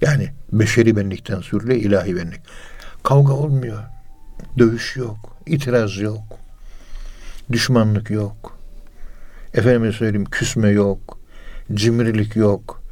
Yani 0.00 0.30
beşeri 0.52 0.96
benlikten 0.96 1.40
sürüle 1.40 1.78
ilahi 1.78 2.16
benlik. 2.16 2.40
Kavga 3.02 3.32
olmuyor. 3.32 3.82
Dövüş 4.58 4.96
yok. 4.96 5.36
itiraz 5.46 5.96
yok. 5.96 6.38
Düşmanlık 7.52 8.10
yok. 8.10 8.58
Efendime 9.54 9.92
söyleyeyim 9.92 10.24
küsme 10.30 10.68
yok. 10.68 11.18
Cimrilik 11.74 12.36
yok. 12.36 12.82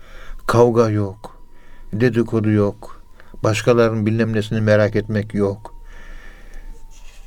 Kavga 0.46 0.90
yok. 0.90 1.46
Dedikodu 1.92 2.50
yok. 2.50 3.01
Başkalarının 3.42 4.06
bilmem 4.06 4.32
nesini 4.32 4.60
merak 4.60 4.96
etmek 4.96 5.34
yok. 5.34 5.74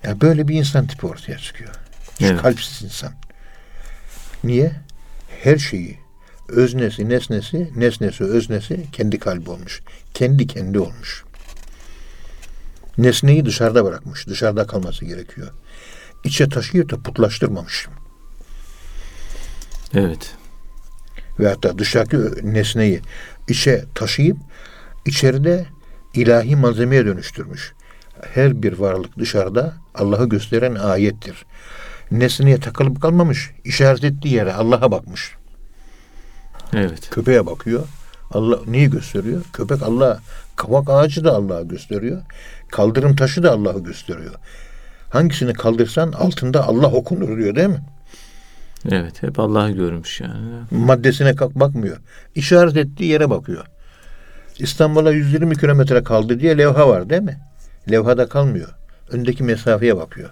Ya 0.03 0.21
böyle 0.21 0.47
bir 0.47 0.55
insan 0.55 0.87
tipi 0.87 1.07
ortaya 1.07 1.37
çıkıyor. 1.37 1.73
Şu 2.19 2.25
Evet. 2.25 2.41
kalpsiz 2.41 2.83
insan. 2.83 3.13
Niye? 4.43 4.71
Her 5.43 5.57
şeyi 5.57 5.99
öznesi, 6.47 7.09
nesnesi, 7.09 7.71
nesnesi, 7.75 8.23
öznesi 8.23 8.85
kendi 8.91 9.19
kalbi 9.19 9.49
olmuş. 9.49 9.81
Kendi 10.13 10.47
kendi 10.47 10.79
olmuş. 10.79 11.23
Nesneyi 12.97 13.45
dışarıda 13.45 13.85
bırakmış. 13.85 14.27
Dışarıda 14.27 14.67
kalması 14.67 15.05
gerekiyor. 15.05 15.47
İçe 16.23 16.49
taşıyıp 16.49 16.91
da 16.91 16.97
putlaştırmamış. 16.97 17.87
Evet. 19.93 20.35
Ve 21.39 21.49
hatta 21.49 21.77
dışarıdaki 21.79 22.53
nesneyi 22.53 23.01
içe 23.47 23.85
taşıyıp 23.95 24.37
içeride 25.05 25.65
ilahi 26.15 26.55
malzemeye 26.55 27.05
dönüştürmüş. 27.05 27.73
Her 28.33 28.63
bir 28.63 28.73
varlık 28.73 29.19
dışarıda 29.19 29.73
Allah'ı 29.95 30.29
gösteren 30.29 30.75
ayettir. 30.75 31.45
Nesneye 32.11 32.59
takılıp 32.59 33.01
kalmamış. 33.01 33.51
işaret 33.63 34.03
ettiği 34.03 34.33
yere 34.33 34.53
Allah'a 34.53 34.91
bakmış. 34.91 35.35
Evet. 36.73 37.09
Köpeğe 37.09 37.45
bakıyor. 37.45 37.83
Allah 38.31 38.59
neyi 38.67 38.89
gösteriyor? 38.89 39.41
Köpek 39.53 39.83
Allah, 39.83 40.19
kavak 40.55 40.89
ağacı 40.89 41.23
da 41.23 41.35
Allah'ı 41.35 41.67
gösteriyor. 41.67 42.21
Kaldırım 42.71 43.15
taşı 43.15 43.43
da 43.43 43.51
Allah'ı 43.51 43.83
gösteriyor. 43.83 44.35
Hangisini 45.09 45.53
kaldırsan 45.53 46.11
altında 46.11 46.67
Allah 46.67 46.87
okunur 46.87 47.37
diyor 47.37 47.55
değil 47.55 47.67
mi? 47.67 47.83
Evet. 48.91 49.23
Hep 49.23 49.39
Allah'ı 49.39 49.71
görmüş 49.71 50.21
yani. 50.21 50.33
Maddesine 50.71 51.37
bakmıyor. 51.37 51.97
İşaret 52.35 52.77
ettiği 52.77 53.05
yere 53.05 53.29
bakıyor. 53.29 53.65
İstanbul'a 54.59 55.11
120 55.11 55.57
kilometre 55.57 56.03
kaldı 56.03 56.39
diye 56.39 56.57
levha 56.57 56.87
var 56.89 57.09
değil 57.09 57.21
mi? 57.21 57.39
Levhada 57.91 58.29
kalmıyor. 58.29 58.69
Öndeki 59.09 59.43
mesafeye 59.43 59.97
bakıyor. 59.97 60.29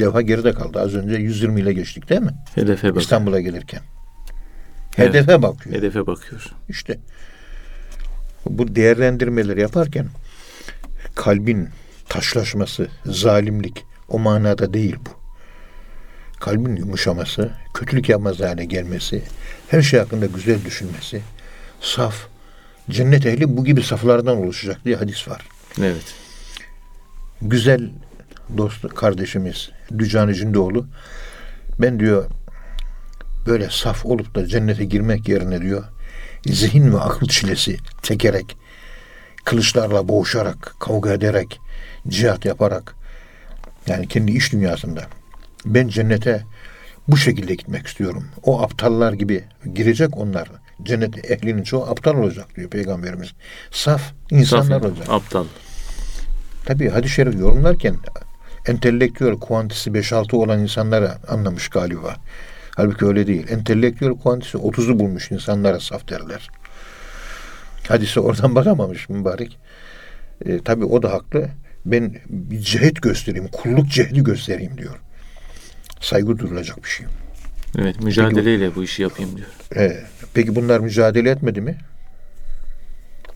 Levha 0.00 0.20
geride 0.20 0.52
kaldı. 0.52 0.80
Az 0.80 0.94
önce 0.94 1.14
120 1.14 1.60
ile 1.60 1.72
geçtik 1.72 2.08
değil 2.10 2.20
mi? 2.20 2.34
Hedefe 2.54 2.88
bakıyor. 2.88 3.02
İstanbul'a 3.02 3.40
gelirken. 3.40 3.80
Evet. 4.98 5.08
Hedefe 5.08 5.42
bakıyor. 5.42 5.76
Hedefe 5.76 6.06
bakıyor. 6.06 6.46
İşte 6.68 6.98
bu 8.46 8.74
değerlendirmeleri 8.76 9.60
yaparken 9.60 10.06
kalbin 11.14 11.68
taşlaşması, 12.08 12.88
zalimlik 13.06 13.84
o 14.08 14.18
manada 14.18 14.74
değil 14.74 14.96
bu. 15.06 15.20
Kalbin 16.40 16.76
yumuşaması, 16.76 17.50
kötülük 17.74 18.08
yapmaz 18.08 18.40
hale 18.40 18.64
gelmesi, 18.64 19.22
her 19.68 19.82
şey 19.82 20.00
hakkında 20.00 20.26
güzel 20.26 20.64
düşünmesi, 20.64 21.22
saf, 21.80 22.14
cennet 22.90 23.26
ehli 23.26 23.56
bu 23.56 23.64
gibi 23.64 23.82
saflardan 23.82 24.36
oluşacak 24.36 24.84
diye 24.84 24.96
hadis 24.96 25.28
var. 25.28 25.48
Evet. 25.78 26.14
Güzel 27.42 27.90
dost 28.56 28.88
kardeşimiz 28.88 29.70
Dücan 29.98 30.32
Cündoğlu 30.32 30.86
ben 31.78 32.00
diyor 32.00 32.24
böyle 33.46 33.70
saf 33.70 34.06
olup 34.06 34.34
da 34.34 34.46
cennete 34.46 34.84
girmek 34.84 35.28
yerine 35.28 35.62
diyor 35.62 35.84
zihin 36.46 36.92
ve 36.92 37.00
akıl 37.00 37.26
çilesi 37.28 37.76
çekerek 38.02 38.56
kılıçlarla 39.44 40.08
boğuşarak 40.08 40.74
kavga 40.80 41.12
ederek 41.12 41.60
cihat 42.08 42.44
yaparak 42.44 42.94
yani 43.86 44.08
kendi 44.08 44.32
iş 44.32 44.52
dünyasında 44.52 45.02
Ben 45.66 45.88
cennete 45.88 46.44
bu 47.08 47.16
şekilde 47.16 47.54
gitmek 47.54 47.86
istiyorum. 47.86 48.28
O 48.42 48.62
aptallar 48.62 49.12
gibi 49.12 49.44
girecek 49.74 50.16
onlar. 50.16 50.48
Cennet 50.84 51.30
ehlinin 51.30 51.62
çoğu 51.62 51.86
aptal 51.86 52.14
olacak 52.14 52.56
diyor 52.56 52.70
Peygamberimiz. 52.70 53.32
Saf 53.70 54.12
insanlar 54.30 54.80
Saf, 54.80 54.90
olacak. 54.90 55.06
Aptal. 55.10 55.44
Tabii 56.64 56.88
hadis-i 56.88 57.14
şerif 57.14 57.34
yorumlarken 57.40 57.96
entelektüel 58.66 59.34
kuantisi 59.34 59.90
5-6 59.90 60.36
olan 60.36 60.60
insanlara 60.60 61.18
anlamış 61.28 61.68
galiba. 61.68 62.16
Halbuki 62.76 63.06
öyle 63.06 63.26
değil. 63.26 63.46
Entelektüel 63.50 64.12
kuantisi 64.12 64.58
30'u 64.58 64.98
bulmuş 64.98 65.30
insanlara 65.30 65.80
saf 65.80 66.08
derler. 66.08 66.50
Hadise 67.88 68.20
oradan 68.20 68.54
bakamamış 68.54 69.08
mübarek. 69.08 69.58
E, 70.46 70.58
tabii 70.58 70.84
o 70.84 71.02
da 71.02 71.12
haklı. 71.12 71.48
Ben 71.86 72.18
bir 72.28 72.60
cihet 72.60 73.02
göstereyim, 73.02 73.48
kulluk 73.48 73.88
cehdi 73.88 74.24
göstereyim 74.24 74.78
diyor. 74.78 74.96
Saygı 76.00 76.38
duyulacak 76.38 76.84
bir 76.84 76.88
şey. 76.88 77.06
Evet 77.78 78.02
mücadeleyle 78.02 78.74
bu 78.74 78.84
işi 78.84 79.02
yapayım 79.02 79.36
diyor. 79.36 79.48
E, 79.76 80.04
peki 80.34 80.54
bunlar 80.54 80.80
mücadele 80.80 81.30
etmedi 81.30 81.60
mi? 81.60 81.78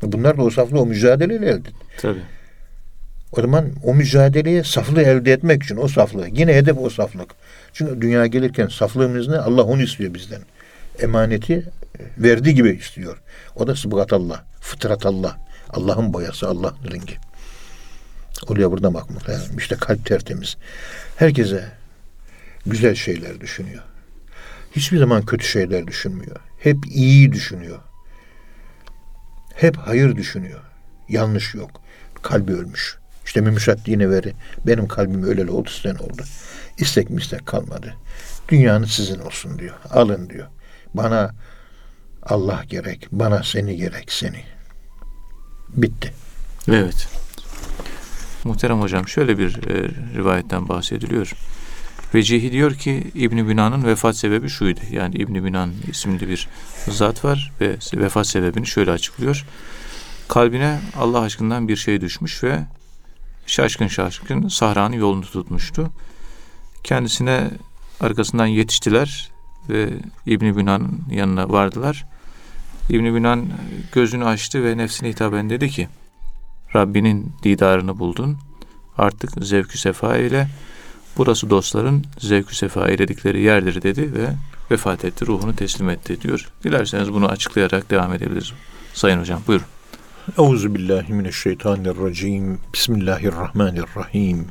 Bunlar 0.03 0.39
da 0.39 0.43
o 0.43 0.51
saflığı 0.51 0.81
o 0.81 0.87
mücadeleyle 0.87 1.47
elde 1.47 1.57
etti. 1.57 1.73
Tabii. 1.99 2.23
O 3.33 3.41
zaman 3.41 3.71
o 3.83 3.95
mücadeleye 3.95 4.65
saflığı 4.65 5.03
elde 5.03 5.33
etmek 5.33 5.63
için 5.63 5.77
o 5.77 5.89
saflığı. 5.89 6.29
Yine 6.33 6.55
hedef 6.55 6.79
o 6.79 6.91
saflık. 6.91 7.31
Çünkü 7.73 8.01
dünya 8.01 8.27
gelirken 8.27 8.69
saflığımız 8.69 9.29
ne? 9.29 9.37
Allah 9.37 9.63
onu 9.63 9.83
istiyor 9.83 10.15
bizden. 10.15 10.43
Emaneti 11.01 11.65
verdiği 12.19 12.55
gibi 12.55 12.71
istiyor. 12.71 13.19
O 13.57 13.67
da 13.67 13.77
sıbgat 13.77 14.13
Allah, 14.13 14.45
fıtrat 14.61 15.07
Allah. 15.07 15.39
Allah'ın 15.71 16.13
boyası, 16.13 16.49
Allah'ın 16.49 16.91
rengi. 16.93 17.15
Oraya 18.49 18.71
burada 18.71 18.95
bakmak 18.95 19.29
lazım. 19.29 19.59
İşte 19.59 19.77
kalp 19.77 20.07
tertemiz. 20.07 20.57
Herkese 21.17 21.65
güzel 22.67 22.95
şeyler 22.95 23.41
düşünüyor. 23.41 23.83
Hiçbir 24.76 24.99
zaman 24.99 25.26
kötü 25.26 25.47
şeyler 25.47 25.87
düşünmüyor. 25.87 26.37
Hep 26.59 26.87
iyi 26.87 27.33
düşünüyor. 27.33 27.78
Hep 29.54 29.76
hayır 29.76 30.16
düşünüyor. 30.16 30.61
Yanlış 31.09 31.54
yok. 31.54 31.71
Kalbi 32.23 32.52
ölmüş. 32.52 32.99
İşte 33.25 33.40
mümüşaddine 33.40 34.11
veri. 34.11 34.35
Benim 34.66 34.88
kalbim 34.88 35.23
öleli 35.23 35.50
30 35.50 35.83
sene 35.83 35.99
oldu. 35.99 36.23
İstek 36.78 37.11
mistek 37.11 37.47
kalmadı. 37.47 37.95
Dünyanın 38.49 38.85
sizin 38.85 39.19
olsun 39.19 39.59
diyor. 39.59 39.75
Alın 39.90 40.31
diyor. 40.31 40.47
Bana 40.95 41.35
Allah 42.23 42.64
gerek. 42.69 43.09
Bana 43.12 43.43
seni 43.43 43.76
gerek. 43.76 44.12
Seni. 44.12 44.45
Bitti. 45.69 46.12
Evet. 46.69 47.09
Muhterem 48.45 48.81
hocam 48.81 49.09
şöyle 49.09 49.38
bir 49.38 49.69
e, 49.69 49.88
rivayetten 50.16 50.69
bahsediliyor. 50.69 51.33
Vecihi 52.14 52.52
diyor 52.52 52.75
ki 52.75 53.04
İbn 53.14 53.49
Bina'nın 53.49 53.85
vefat 53.85 54.16
sebebi 54.16 54.49
şuydu. 54.49 54.80
Yani 54.90 55.14
İbn 55.14 55.44
Binan 55.44 55.73
isimli 55.90 56.28
bir 56.28 56.49
zat 56.88 57.25
var 57.25 57.52
ve 57.61 57.76
vefat 57.94 58.26
sebebini 58.26 58.66
şöyle 58.66 58.90
açıklıyor. 58.90 59.44
Kalbine 60.28 60.80
Allah 60.97 61.21
aşkından 61.21 61.68
bir 61.68 61.76
şey 61.76 62.00
düşmüş 62.00 62.44
ve 62.44 62.61
şaşkın 63.47 63.87
şaşkın 63.87 64.49
sahranın 64.49 64.97
yolunu 64.97 65.25
tutmuştu. 65.25 65.90
Kendisine 66.85 67.50
arkasından 68.00 68.47
yetiştiler 68.47 69.30
ve 69.68 69.90
İbn 70.26 70.56
Bina'nın 70.56 71.04
yanına 71.11 71.49
vardılar. 71.49 72.06
İbn 72.90 73.14
Binan 73.14 73.47
gözünü 73.92 74.25
açtı 74.25 74.64
ve 74.64 74.76
nefsine 74.76 75.09
hitaben 75.09 75.50
dedi 75.50 75.71
ki 75.71 75.88
Rabbinin 76.75 77.33
didarını 77.42 77.99
buldun. 77.99 78.38
Artık 78.99 79.30
zevkü 79.44 79.78
sefa 79.78 80.16
ile 80.16 80.49
burası 81.16 81.50
dostların 81.50 82.04
zevkü 82.18 82.56
sefa 82.56 82.88
eyledikleri 82.88 83.40
yerdir 83.40 83.83
dedi 83.83 84.14
ve 84.14 84.28
vefat 84.71 85.04
etti, 85.04 85.26
ruhunu 85.26 85.56
teslim 85.56 85.90
etti 85.90 86.21
diyor. 86.21 86.49
Dilerseniz 86.65 87.12
bunu 87.12 87.28
açıklayarak 87.28 87.91
devam 87.91 88.12
edebiliriz. 88.12 88.52
Sayın 88.95 89.21
hocam 89.21 89.41
buyurun. 89.47 89.67
Euzu 90.39 90.75
billahi 90.75 91.12
mineşşeytanirracim. 91.12 92.58
Bismillahirrahmanirrahim. 92.75 94.47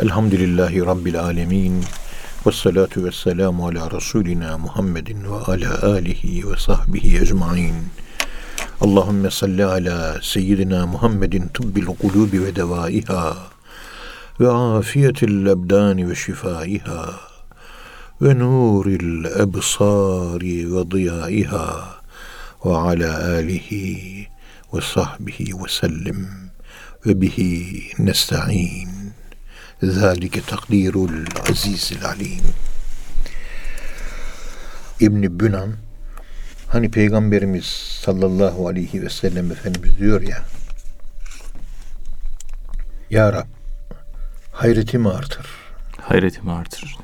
Elhamdülillahi 0.00 0.86
rabbil 0.86 1.20
alamin. 1.20 1.84
Ve 2.46 2.52
salatu 2.52 3.04
ve 3.04 3.12
selamu 3.12 3.66
ala 3.66 3.90
Resulina 3.90 4.58
Muhammedin 4.58 5.24
ve 5.24 5.34
ala 5.34 5.82
alihi 5.82 6.50
ve 6.50 6.56
sahbihi 6.56 7.18
ecmain. 7.18 7.74
Allahümme 8.80 9.30
salli 9.30 9.64
ala 9.64 10.22
seyyidina 10.22 10.86
Muhammedin 10.86 11.48
tıbbil 11.48 11.84
kulubi 11.84 12.44
ve 12.44 12.56
devaiha 12.56 13.51
ve 14.40 14.48
afiyetil 14.48 15.46
ebdani 15.46 16.10
ve 16.10 16.14
şifaiha 16.14 17.20
ve 18.22 18.38
nuril 18.38 19.24
ebsari 19.24 20.74
ve 20.76 20.90
diyaiha 20.90 21.94
ve 22.64 22.76
ala 22.76 23.28
alihi 23.28 24.26
ve 24.74 24.80
sahbihi 24.80 25.54
ve 25.54 25.68
sellim 25.68 26.28
ve 27.06 27.20
bihi 27.20 27.82
nesta'in. 27.98 29.12
Zalike 29.82 30.40
takdirul 30.40 31.26
azizil 31.50 32.04
alim. 32.04 32.44
İbni 35.00 35.40
Bünan 35.40 35.72
hani 36.68 36.90
Peygamberimiz 36.90 37.64
sallallahu 38.04 38.68
aleyhi 38.68 39.02
ve 39.02 39.08
sellem 39.08 39.52
Efendimiz 39.52 39.98
diyor 39.98 40.22
ya 40.22 40.44
Ya 43.10 43.32
Rab 43.32 43.61
hayretimi 44.52 45.08
artır. 45.08 45.46
Hayretimi 46.00 46.52
artırır. 46.52 46.96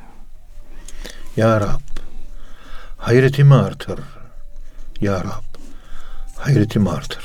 Ya 1.37 1.61
Rab 1.61 1.81
hayretimi 2.99 3.55
artır. 3.55 3.99
Ya 5.01 5.25
Rab 5.25 5.45
hayretimi 6.37 6.91
artır. 6.91 7.25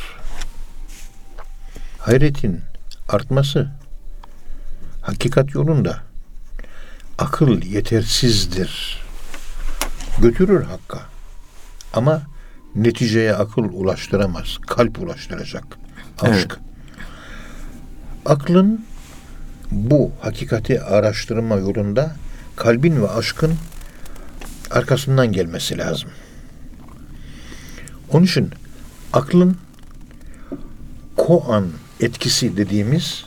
Hayretin 1.99 2.61
artması 3.09 3.71
hakikat 5.01 5.53
yolunda 5.53 5.97
akıl 7.17 7.61
yetersizdir. 7.61 9.03
Götürür 10.21 10.63
hakka. 10.63 10.99
Ama 11.93 12.21
neticeye 12.75 13.35
akıl 13.35 13.63
ulaştıramaz. 13.63 14.57
Kalp 14.67 14.99
ulaştıracak. 14.99 15.63
Aşk. 16.21 16.33
Evet. 16.33 16.51
Aklın 18.25 18.85
bu 19.73 20.11
hakikati 20.21 20.81
araştırma 20.81 21.55
yolunda 21.55 22.15
kalbin 22.55 23.01
ve 23.01 23.09
aşkın 23.09 23.53
arkasından 24.71 25.31
gelmesi 25.31 25.77
lazım. 25.77 26.09
Onun 28.11 28.25
için 28.25 28.49
aklın 29.13 29.57
koan 31.17 31.67
etkisi 31.99 32.57
dediğimiz 32.57 33.25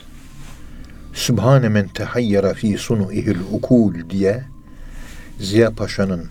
Sübhane 1.14 1.68
men 1.68 1.88
tehayyara 1.88 2.54
fi 2.54 2.78
sunu 2.78 3.12
ihil 3.12 3.38
ukul 3.52 4.10
diye 4.10 4.44
Ziya 5.40 5.70
Paşa'nın 5.70 6.26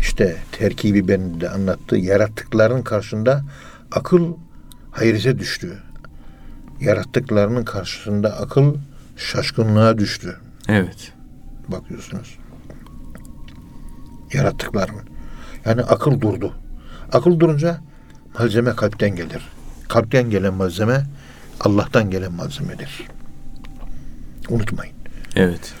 işte 0.00 0.36
terkibi 0.52 1.08
ben 1.08 1.40
de 1.40 1.50
anlattığı 1.50 1.96
yarattıkların 1.96 2.82
karşısında 2.82 3.44
akıl 3.92 4.34
hayrete 4.90 5.38
düştü. 5.38 5.78
Yarattıklarının 6.80 7.64
karşısında 7.64 8.40
akıl 8.40 8.74
şaşkınlığa 9.20 9.98
düştü. 9.98 10.36
Evet. 10.68 11.12
Bakıyorsunuz. 11.68 12.38
Yarattıkların. 14.32 15.00
Yani 15.64 15.82
akıl 15.82 16.20
durdu. 16.20 16.54
Akıl 17.12 17.40
durunca 17.40 17.80
malzeme 18.38 18.76
kalpten 18.76 19.16
gelir. 19.16 19.42
Kalpten 19.88 20.30
gelen 20.30 20.54
malzeme 20.54 21.02
Allah'tan 21.60 22.10
gelen 22.10 22.32
malzemedir. 22.32 23.06
Unutmayın. 24.48 24.94
Evet. 25.36 25.74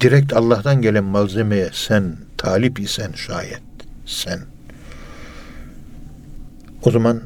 Direkt 0.00 0.32
Allah'tan 0.32 0.82
gelen 0.82 1.04
malzemeye 1.04 1.70
sen 1.72 2.16
talip 2.38 2.80
isen 2.80 3.12
şayet 3.12 3.62
sen 4.06 4.40
o 6.82 6.90
zaman 6.90 7.22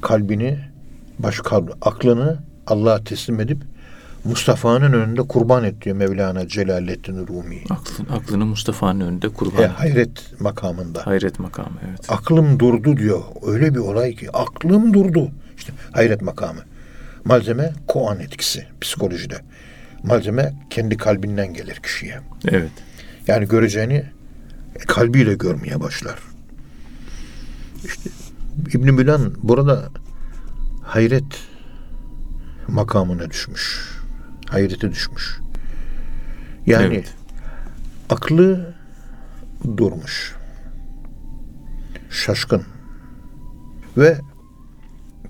kalbini 0.00 0.58
baş 1.18 1.38
kalbi, 1.38 1.72
aklını 1.82 2.38
Allah'a 2.66 3.04
teslim 3.04 3.40
edip 3.40 3.58
Mustafa'nın 4.24 4.92
önünde 4.92 5.22
kurban 5.22 5.64
et 5.64 5.82
diyor 5.82 5.96
Mevlana 5.96 6.48
Celaleddin 6.48 7.26
Rumi. 7.26 7.62
Aklın, 7.70 8.06
aklını 8.16 8.46
Mustafa'nın 8.46 9.00
önünde 9.00 9.28
kurban. 9.28 9.62
Et. 9.62 9.70
hayret 9.70 10.40
makamında. 10.40 11.06
Hayret 11.06 11.38
makamı 11.38 11.76
evet. 11.88 12.00
Aklım 12.08 12.60
durdu 12.60 12.96
diyor. 12.96 13.22
Öyle 13.46 13.74
bir 13.74 13.78
olay 13.78 14.14
ki 14.14 14.30
aklım 14.32 14.94
durdu. 14.94 15.30
İşte 15.56 15.72
hayret 15.92 16.22
makamı. 16.22 16.60
Malzeme 17.24 17.72
koan 17.88 18.20
etkisi 18.20 18.66
psikolojide. 18.80 19.36
Malzeme 20.02 20.54
kendi 20.70 20.96
kalbinden 20.96 21.54
gelir 21.54 21.74
kişiye. 21.74 22.20
Evet. 22.48 22.70
Yani 23.26 23.48
göreceğini 23.48 24.04
kalbiyle 24.86 25.34
görmeye 25.34 25.80
başlar. 25.80 26.18
İşte 27.84 28.10
İbn 28.74 28.94
Mülan 28.94 29.34
burada 29.42 29.88
hayret 30.82 31.24
makamına 32.68 33.30
düşmüş. 33.30 33.95
Hayrete 34.50 34.90
düşmüş. 34.90 35.38
Yani 36.66 36.94
Evet. 36.94 37.14
Aklı 38.10 38.74
durmuş. 39.76 40.34
Şaşkın. 42.10 42.62
Ve 43.96 44.20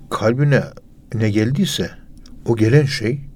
kalbine 0.09 0.63
ne 1.13 1.29
geldiyse 1.29 1.91
o 2.45 2.55
gelen 2.55 2.85
şey 2.85 3.27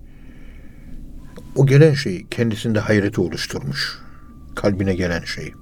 o 1.56 1.66
gelen 1.66 1.94
şey 1.94 2.26
kendisinde 2.32 2.80
hayreti 2.80 3.22
oluşturmuş. 3.22 4.00
Kalbine 4.56 4.96
gelen 4.96 5.24
şey. 5.24 5.54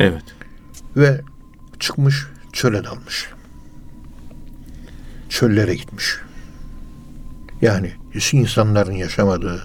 Evet. 0.00 0.24
Ve 0.96 1.20
çıkmış 1.78 2.26
çöle 2.52 2.84
dalmış. 2.84 3.30
Çöllere 5.28 5.74
gitmiş. 5.74 6.18
Yani 7.62 7.92
insanların 8.32 8.92
yaşamadığı 8.92 9.62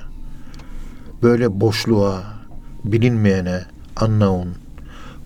böyle 1.23 1.59
boşluğa, 1.61 2.23
bilinmeyene, 2.83 3.65
unknown, 4.01 4.47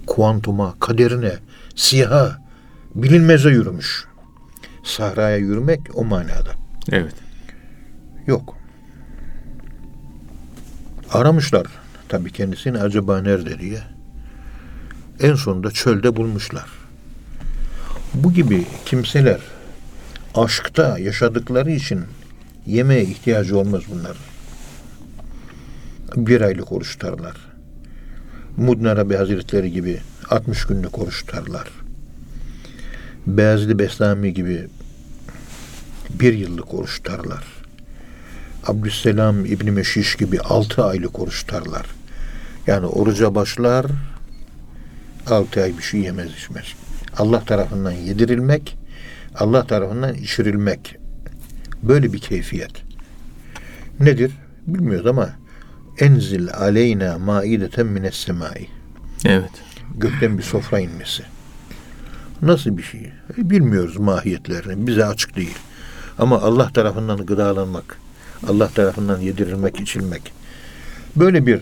kuantuma, 0.07 0.75
kaderine, 0.79 1.33
siyaha, 1.75 2.37
bilinmeze 2.95 3.49
yürümüş. 3.49 4.05
Sahraya 4.83 5.37
yürümek 5.37 5.79
o 5.93 6.03
manada. 6.05 6.51
Evet. 6.91 7.13
Yok. 8.27 8.57
Aramışlar 11.13 11.67
tabii 12.09 12.31
kendisini 12.31 12.79
acaba 12.79 13.21
nerede 13.21 13.59
diye. 13.59 13.81
En 15.19 15.35
sonunda 15.35 15.71
çölde 15.71 16.15
bulmuşlar. 16.15 16.65
Bu 18.13 18.33
gibi 18.33 18.65
kimseler 18.85 19.39
aşkta 20.35 20.99
yaşadıkları 20.99 21.71
için 21.71 22.05
yemeğe 22.65 23.03
ihtiyacı 23.03 23.57
olmaz 23.57 23.81
bunlar. 23.91 24.17
Bir 26.15 26.41
aylık 26.41 26.71
oruç 26.71 26.91
tutarlar. 26.97 27.35
Mudin 28.57 28.85
Arabi 28.85 29.15
Hazretleri 29.15 29.71
gibi 29.71 29.99
60 30.29 30.65
günlük 30.65 30.99
oruç 30.99 31.25
tutarlar. 31.25 31.67
Beyazlı 33.27 33.79
Beslami 33.79 34.33
gibi 34.33 34.67
bir 36.09 36.33
yıllık 36.33 36.73
oruç 36.73 37.03
tutarlar. 37.03 37.43
Abdüsselam 38.67 39.45
İbni 39.45 39.71
Meşiş 39.71 40.15
gibi 40.15 40.39
altı 40.39 40.85
aylık 40.85 41.19
oruç 41.19 41.45
tutarlar. 41.45 41.85
Yani 42.67 42.85
oruca 42.85 43.35
başlar, 43.35 43.85
altı 45.27 45.63
ay 45.63 45.77
bir 45.77 45.83
şey 45.83 45.99
yemez 45.99 46.31
içmez. 46.31 46.65
Allah 47.17 47.45
tarafından 47.45 47.91
yedirilmek, 47.91 48.77
Allah 49.35 49.67
tarafından 49.67 50.13
içirilmek. 50.13 51.00
Böyle 51.83 52.13
bir 52.13 52.19
keyfiyet. 52.19 52.71
Nedir? 53.99 54.31
Bilmiyoruz 54.67 55.07
ama 55.07 55.29
enzil 55.99 56.49
aleyna 56.53 57.17
maideten 57.17 57.85
mines 57.85 58.15
semai. 58.15 58.67
Evet. 59.25 59.51
Gökten 59.97 60.37
bir 60.37 60.43
sofra 60.43 60.79
inmesi. 60.79 61.23
Nasıl 62.41 62.77
bir 62.77 62.83
şey? 62.83 63.01
E, 63.37 63.49
Bilmiyoruz 63.49 63.97
mahiyetlerini. 63.97 64.87
Bize 64.87 65.05
açık 65.05 65.35
değil. 65.35 65.57
Ama 66.19 66.41
Allah 66.41 66.69
tarafından 66.73 67.25
gıdalanmak, 67.25 67.97
Allah 68.47 68.67
tarafından 68.67 69.19
yedirilmek, 69.19 69.79
içilmek. 69.79 70.33
Böyle 71.15 71.45
bir 71.45 71.59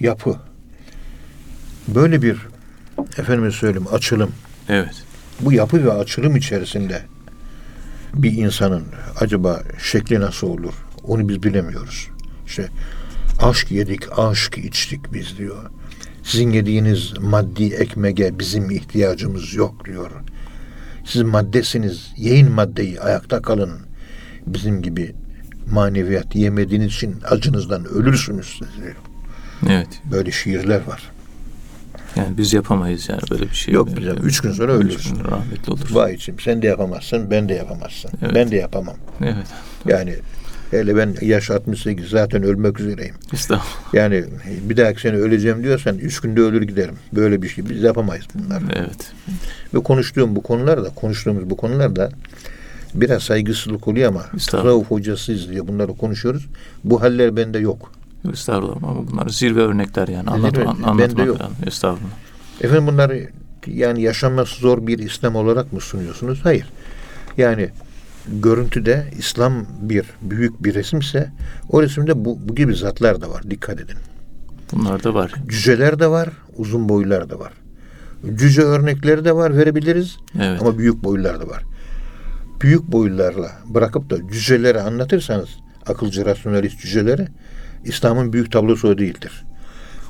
yapı, 0.00 0.36
böyle 1.88 2.22
bir 2.22 2.36
efendime 3.18 3.50
söyleyeyim 3.50 3.86
açılım, 3.92 4.30
Evet. 4.68 5.04
bu 5.40 5.52
yapı 5.52 5.84
ve 5.84 5.92
açılım 5.92 6.36
içerisinde 6.36 7.02
bir 8.14 8.32
insanın 8.32 8.84
acaba 9.20 9.62
şekli 9.82 10.20
nasıl 10.20 10.46
olur? 10.46 10.74
Onu 11.04 11.28
biz 11.28 11.42
bilemiyoruz. 11.42 12.08
İşte 12.46 12.68
aşk 13.42 13.70
yedik, 13.70 14.18
aşk 14.18 14.58
içtik 14.58 15.12
biz 15.12 15.38
diyor. 15.38 15.70
Sizin 16.22 16.50
yediğiniz 16.50 17.12
maddi 17.20 17.64
ekmeğe 17.64 18.38
bizim 18.38 18.70
ihtiyacımız 18.70 19.54
yok 19.54 19.84
diyor. 19.84 20.10
Siz 21.04 21.22
maddesiniz, 21.22 22.12
yiyin 22.16 22.50
maddeyi, 22.50 23.00
ayakta 23.00 23.42
kalın. 23.42 23.80
Bizim 24.46 24.82
gibi 24.82 25.14
maneviyat 25.70 26.34
yemediğiniz 26.34 26.92
için 26.92 27.16
acınızdan 27.30 27.84
ölürsünüz 27.84 28.60
diyor. 28.82 28.96
Evet. 29.68 29.88
Böyle 30.10 30.30
şiirler 30.30 30.86
var. 30.86 31.11
Yani 32.16 32.38
biz 32.38 32.52
yapamayız 32.52 33.08
yani 33.08 33.20
böyle 33.30 33.42
bir 33.50 33.54
şey. 33.54 33.74
Yok 33.74 33.88
bize. 33.96 34.10
Üç 34.10 34.40
gün 34.40 34.52
sonra 34.52 34.74
Üç 34.76 34.84
ölürsün. 34.84 35.16
gün 35.16 35.24
rahmetli 35.24 35.72
olur. 35.72 35.88
Vay 35.90 36.14
içim 36.14 36.40
sen 36.40 36.62
de 36.62 36.66
yapamazsın, 36.66 37.30
ben 37.30 37.48
de 37.48 37.54
yapamazsın. 37.54 38.10
Evet. 38.22 38.34
Ben 38.34 38.50
de 38.50 38.56
yapamam. 38.56 38.96
Evet. 39.20 39.46
Yani 39.88 40.14
hele 40.70 40.96
ben 40.96 41.14
yaş 41.22 41.50
68 41.50 42.08
zaten 42.08 42.42
ölmek 42.42 42.80
üzereyim. 42.80 43.14
Estağfurullah. 43.32 43.94
Yani 43.94 44.24
bir 44.68 44.76
dahaki 44.76 45.00
sene 45.00 45.16
öleceğim 45.16 45.62
diyorsan 45.62 45.98
üç 45.98 46.20
günde 46.20 46.40
ölür 46.40 46.62
giderim. 46.62 46.94
Böyle 47.12 47.42
bir 47.42 47.48
şey 47.48 47.68
biz 47.70 47.82
yapamayız 47.82 48.24
bunlar. 48.34 48.62
Evet. 48.76 49.12
Ve 49.74 49.82
konuştuğum 49.82 50.36
bu 50.36 50.42
konular 50.42 50.84
da 50.84 50.88
konuştuğumuz 50.88 51.50
bu 51.50 51.56
konular 51.56 51.96
da 51.96 52.10
biraz 52.94 53.22
saygısızlık 53.22 53.88
oluyor 53.88 54.08
ama 54.08 54.22
tasavvuf 54.50 54.90
hocasıyız 54.90 55.48
diye 55.50 55.68
bunları 55.68 55.96
konuşuyoruz. 55.96 56.46
Bu 56.84 57.02
haller 57.02 57.36
bende 57.36 57.58
yok. 57.58 57.92
Estağfurullah 58.32 58.76
ama 58.82 59.10
bunlar 59.10 59.28
zirve 59.28 59.60
örnekler 59.60 60.08
yani. 60.08 60.30
Anlat, 60.30 60.58
an, 60.58 60.82
anlatmak 60.82 61.26
yok. 61.26 61.40
lazım. 61.40 61.56
Estağfurullah. 61.66 62.12
Efendim 62.60 62.86
bunları 62.86 63.28
yani 63.66 64.02
yaşanması 64.02 64.60
zor 64.60 64.86
bir 64.86 64.98
İslam 64.98 65.36
olarak 65.36 65.72
mı 65.72 65.80
sunuyorsunuz? 65.80 66.40
Hayır. 66.42 66.70
Yani 67.36 67.70
görüntüde 68.28 69.06
İslam 69.18 69.66
bir 69.80 70.04
büyük 70.22 70.64
bir 70.64 70.74
resimse 70.74 71.32
o 71.68 71.82
resimde 71.82 72.24
bu, 72.24 72.38
bu 72.48 72.54
gibi 72.54 72.74
zatlar 72.74 73.20
da 73.20 73.30
var. 73.30 73.50
Dikkat 73.50 73.80
edin. 73.80 73.96
Bunlar 74.72 75.04
da 75.04 75.14
var. 75.14 75.32
Cüceler 75.48 75.98
de 75.98 76.06
var, 76.06 76.28
uzun 76.56 76.88
boylular 76.88 77.30
da 77.30 77.38
var. 77.38 77.52
Cüce 78.34 78.62
örnekleri 78.62 79.24
de 79.24 79.36
var 79.36 79.56
verebiliriz 79.56 80.16
Evet. 80.40 80.60
ama 80.62 80.78
büyük 80.78 81.04
boylular 81.04 81.40
da 81.40 81.48
var. 81.48 81.62
Büyük 82.60 82.82
boylularla 82.82 83.50
bırakıp 83.66 84.10
da 84.10 84.28
cüceleri 84.32 84.80
anlatırsanız 84.80 85.48
akılcı 85.86 86.24
rasyonalist 86.24 86.80
cüceleri 86.80 87.28
İslam'ın 87.84 88.32
büyük 88.32 88.52
tablosu 88.52 88.88
o 88.88 88.98
değildir. 88.98 89.44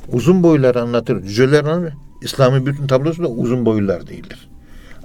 Uzun 0.08 0.42
boyluları 0.42 0.82
anlatır, 0.82 1.22
cüceler 1.22 1.64
anlatır. 1.64 1.96
İslam'ın 2.22 2.66
bütün 2.66 2.86
tablosu 2.86 3.22
da 3.22 3.28
uzun 3.28 3.66
boylular 3.66 4.06
değildir. 4.06 4.48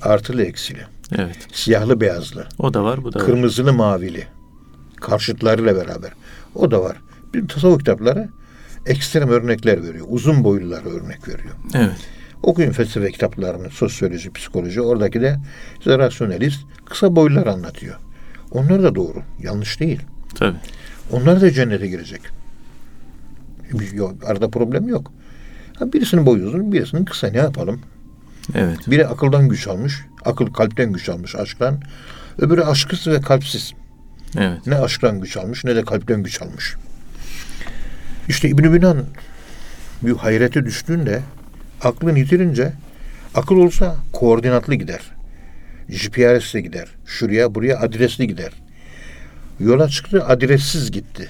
Artılı 0.01 0.43
eksili, 0.43 0.79
Evet. 1.15 1.37
siyahlı 1.53 2.01
beyazlı, 2.01 2.47
O 2.59 2.73
da 2.73 2.83
var, 2.83 3.03
bu 3.03 3.13
da 3.13 3.19
var. 3.19 3.25
kırmızılı 3.25 3.73
mavili 3.73 4.23
karşıtlarıyla 5.01 5.75
beraber. 5.75 6.11
O 6.55 6.71
da 6.71 6.81
var. 6.81 6.97
Bir 7.33 7.47
tasavvuf 7.47 7.79
kitapları 7.79 8.29
ekstrem 8.85 9.29
örnekler 9.29 9.83
veriyor. 9.83 10.05
Uzun 10.09 10.43
boylulara 10.43 10.89
örnek 10.89 11.27
veriyor. 11.27 11.55
Evet. 11.75 11.97
Okuyun 12.43 12.71
felsefe 12.71 13.11
kitaplarını, 13.11 13.69
sosyoloji, 13.69 14.33
psikoloji. 14.33 14.81
Oradaki 14.81 15.21
de 15.21 15.37
size 15.83 15.97
rasyonalist 15.97 16.59
kısa 16.85 17.15
boylular 17.15 17.47
anlatıyor. 17.47 17.95
Onlar 18.51 18.83
da 18.83 18.95
doğru. 18.95 19.21
Yanlış 19.39 19.79
değil. 19.79 20.01
Tabii. 20.35 20.57
Onlar 21.11 21.41
da 21.41 21.51
cennete 21.51 21.87
girecek. 21.87 22.21
Yok, 23.93 24.15
arada 24.25 24.49
problem 24.49 24.87
yok. 24.87 25.11
Ha, 25.79 25.93
birisinin 25.93 26.25
boyu 26.25 26.45
uzun, 26.45 26.71
birisinin 26.71 27.05
kısa. 27.05 27.27
Ne 27.27 27.37
yapalım? 27.37 27.81
Evet. 28.55 28.77
Biri 28.87 29.07
akıldan 29.07 29.49
güç 29.49 29.67
almış, 29.67 30.01
akıl 30.25 30.53
kalpten 30.53 30.93
güç 30.93 31.09
almış 31.09 31.35
aşktan. 31.35 31.81
Öbürü 32.37 32.61
aşksız 32.61 33.07
ve 33.07 33.21
kalpsiz. 33.21 33.73
Evet. 34.37 34.67
Ne 34.67 34.75
aşktan 34.75 35.21
güç 35.21 35.37
almış 35.37 35.65
ne 35.65 35.75
de 35.75 35.81
kalpten 35.83 36.23
güç 36.23 36.41
almış. 36.41 36.75
İşte 38.27 38.49
İbn-i 38.49 38.73
Binan 38.73 39.05
bir 40.01 40.11
hayrete 40.11 40.65
düştüğünde 40.65 41.21
aklını 41.81 42.19
yitirince 42.19 42.73
akıl 43.35 43.55
olsa 43.55 43.95
koordinatlı 44.13 44.75
gider. 44.75 45.01
GPS'le 45.89 46.59
gider. 46.59 46.87
Şuraya 47.05 47.55
buraya 47.55 47.79
adresli 47.79 48.27
gider. 48.27 48.51
Yola 49.59 49.89
çıktı 49.89 50.25
adressiz 50.25 50.91
gitti. 50.91 51.29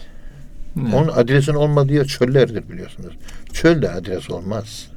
Evet. 0.82 0.94
Onun 0.94 1.08
adresin 1.08 1.54
olmadığı 1.54 1.94
yer 1.94 2.06
çöllerdir 2.06 2.70
biliyorsunuz. 2.70 3.14
Çölde 3.54 3.92
adres 3.92 4.30
olmaz. 4.30 4.88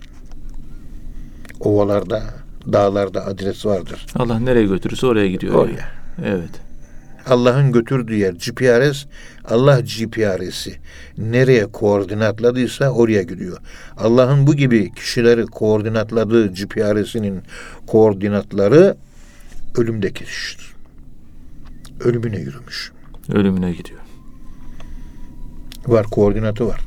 Ovalarda, 1.60 2.22
dağlarda 2.72 3.26
adres 3.26 3.66
vardır. 3.66 4.06
Allah 4.14 4.38
nereye 4.38 4.66
götürürse 4.66 5.06
oraya 5.06 5.28
gidiyor. 5.28 5.54
Oraya. 5.54 5.88
Evet. 6.24 6.50
Allah'ın 7.26 7.72
götürdüğü 7.72 8.16
yer 8.16 8.32
GPRS, 8.32 9.06
Allah 9.44 9.80
GPRS'i 9.80 10.74
nereye 11.18 11.66
koordinatladıysa 11.66 12.90
oraya 12.90 13.22
gidiyor. 13.22 13.58
Allah'ın 13.96 14.46
bu 14.46 14.54
gibi 14.54 14.94
kişileri 14.94 15.46
koordinatladığı 15.46 16.46
GPRS'inin 16.52 17.42
koordinatları 17.86 18.96
ölümde 19.76 20.12
kesiştir. 20.12 20.72
Ölümüne 22.00 22.38
yürümüş. 22.38 22.92
Ölümüne 23.32 23.72
gidiyor. 23.72 24.00
Var 25.90 26.07
koordinatı 26.07 26.66
var. 26.66 26.81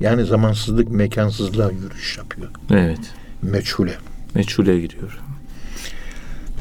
Yani 0.00 0.24
zamansızlık 0.24 0.90
mekansızlığa 0.90 1.70
yürüyüş 1.70 2.18
yapıyor. 2.18 2.50
Evet. 2.70 3.14
Meçhule. 3.42 3.94
Meçhule 4.34 4.80
gidiyor. 4.80 5.18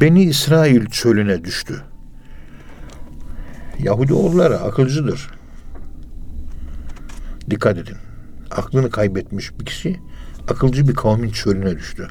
Beni 0.01 0.23
İsrail 0.23 0.85
çölüne 0.85 1.43
düştü. 1.43 1.81
Yahudi 3.79 4.13
oğulları 4.13 4.59
akılcıdır. 4.59 5.29
Dikkat 7.49 7.77
edin. 7.77 7.97
aklını 8.51 8.89
kaybetmiş 8.89 9.59
bir 9.59 9.65
kişi 9.65 9.99
akılcı 10.47 10.87
bir 10.87 10.93
kavmin 10.93 11.29
çölüne 11.29 11.77
düştü. 11.77 12.07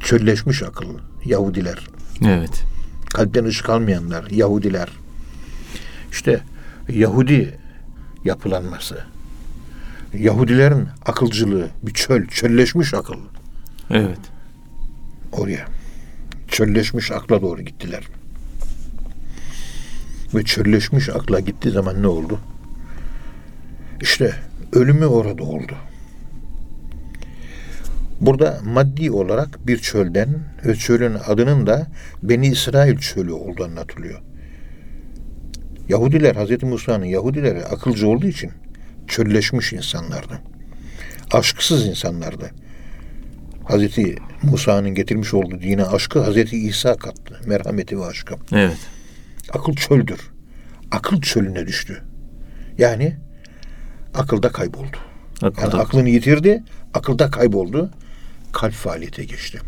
Çölleşmiş 0.00 0.62
akıl 0.62 0.86
Yahudiler. 1.24 1.88
Evet. 2.24 2.64
Kalpten 3.14 3.44
ışık 3.44 3.70
almayanlar 3.70 4.30
Yahudiler. 4.30 4.88
İşte 6.12 6.40
Yahudi 6.88 7.59
yapılanması. 8.24 9.04
Yahudilerin 10.14 10.88
akılcılığı 11.06 11.68
bir 11.82 11.92
çöl, 11.92 12.26
çölleşmiş 12.26 12.94
akıl 12.94 13.18
Evet. 13.90 14.18
oraya. 15.32 15.66
Çölleşmiş 16.48 17.10
akla 17.10 17.42
doğru 17.42 17.62
gittiler. 17.62 18.08
Ve 20.34 20.44
çölleşmiş 20.44 21.08
akla 21.08 21.40
gittiği 21.40 21.70
zaman 21.70 22.02
ne 22.02 22.06
oldu? 22.06 22.38
İşte 24.00 24.34
ölümü 24.72 25.06
orada 25.06 25.42
oldu. 25.42 25.74
Burada 28.20 28.60
maddi 28.64 29.10
olarak 29.10 29.66
bir 29.66 29.78
çölden 29.78 30.38
ve 30.66 30.76
çölün 30.76 31.16
adının 31.26 31.66
da 31.66 31.86
Beni 32.22 32.46
İsrail 32.46 32.98
çölü 32.98 33.32
olduğu 33.32 33.64
anlatılıyor. 33.64 34.20
Yahudiler, 35.90 36.34
Hz. 36.34 36.62
Musa'nın 36.62 37.04
Yahudileri 37.04 37.64
akılcı 37.64 38.08
olduğu 38.08 38.26
için 38.26 38.50
çölleşmiş 39.08 39.72
insanlardı. 39.72 40.40
Aşksız 41.32 41.86
insanlardı. 41.86 42.50
Hz. 43.68 43.98
Musa'nın 44.42 44.90
getirmiş 44.94 45.34
olduğu 45.34 45.60
dine 45.60 45.84
aşkı 45.84 46.22
Hz. 46.32 46.52
İsa 46.52 46.96
kattı. 46.96 47.40
Merhameti 47.46 47.98
ve 47.98 48.04
aşkı. 48.04 48.34
Evet. 48.52 48.76
Akıl 49.52 49.74
çöldür. 49.74 50.20
Akıl 50.90 51.20
çölüne 51.20 51.66
düştü. 51.66 52.02
Yani 52.78 53.16
akılda 54.14 54.48
kayboldu. 54.48 54.96
Yani 55.42 55.52
Akılda. 55.52 55.78
aklını 55.80 56.08
yitirdi, 56.08 56.62
akılda 56.94 57.30
kayboldu. 57.30 57.90
Kalp 58.52 58.72
faaliyete 58.72 59.24
geçti. 59.24 59.58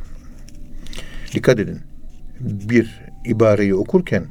Dikkat 1.35 1.59
edin. 1.61 1.81
Bir 2.41 3.01
ibareyi 3.27 3.75
okurken 3.75 4.27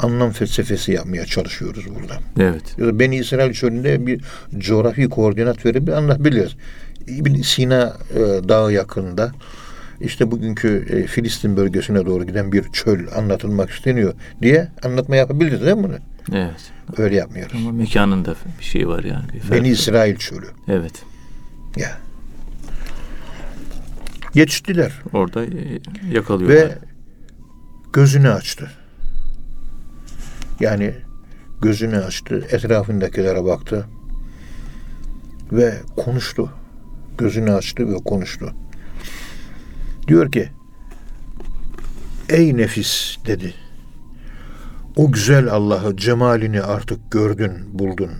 anlam 0.00 0.30
felsefesi 0.30 0.92
yapmaya 0.92 1.24
çalışıyoruz 1.26 1.84
burada. 1.94 2.14
Evet. 2.38 2.62
Ya 2.78 2.86
da 2.86 2.98
Beni 2.98 3.16
İsrail 3.16 3.52
çölünde 3.52 4.06
bir 4.06 4.20
coğrafi 4.58 5.08
koordinat 5.08 5.66
verip 5.66 5.88
anlatabiliriz. 5.88 6.56
İbn 7.06 7.34
Sina 7.42 7.96
e, 8.14 8.18
dağı 8.48 8.72
yakında 8.72 9.32
işte 10.00 10.30
bugünkü 10.30 10.86
e, 10.90 11.06
Filistin 11.06 11.56
bölgesine 11.56 12.06
doğru 12.06 12.24
giden 12.26 12.52
bir 12.52 12.64
çöl 12.72 13.06
anlatılmak 13.16 13.70
isteniyor 13.70 14.14
diye 14.42 14.68
anlatma 14.84 15.16
yapabiliriz 15.16 15.60
değil 15.62 15.76
mi 15.76 15.82
bunu? 15.84 15.96
Evet. 16.32 16.72
Öyle 16.96 17.16
yapmıyoruz. 17.16 17.52
Ama 17.56 17.72
mekanında 17.72 18.34
bir 18.58 18.64
şey 18.64 18.88
var 18.88 19.04
yani. 19.04 19.24
Bir. 19.32 19.50
Beni 19.56 19.68
İsrail 19.68 20.16
çölü. 20.16 20.46
Evet. 20.68 21.02
Ya. 21.76 21.98
Geçtiler 24.34 24.92
Orada 25.12 25.44
e, 25.44 25.50
yakalıyorlar. 26.12 26.56
ve 26.56 26.78
gözünü 27.92 28.30
açtı. 28.30 28.70
Yani 30.62 30.94
gözünü 31.62 31.98
açtı, 31.98 32.46
etrafındakilere 32.50 33.44
baktı 33.44 33.86
ve 35.52 35.74
konuştu. 35.96 36.50
Gözünü 37.18 37.52
açtı 37.52 37.88
ve 37.88 37.96
konuştu. 37.96 38.52
Diyor 40.08 40.32
ki, 40.32 40.48
ey 42.28 42.56
nefis 42.56 43.16
dedi. 43.26 43.54
O 44.96 45.12
güzel 45.12 45.48
Allah'ı, 45.48 45.96
cemalini 45.96 46.62
artık 46.62 47.10
gördün, 47.10 47.78
buldun. 47.78 48.12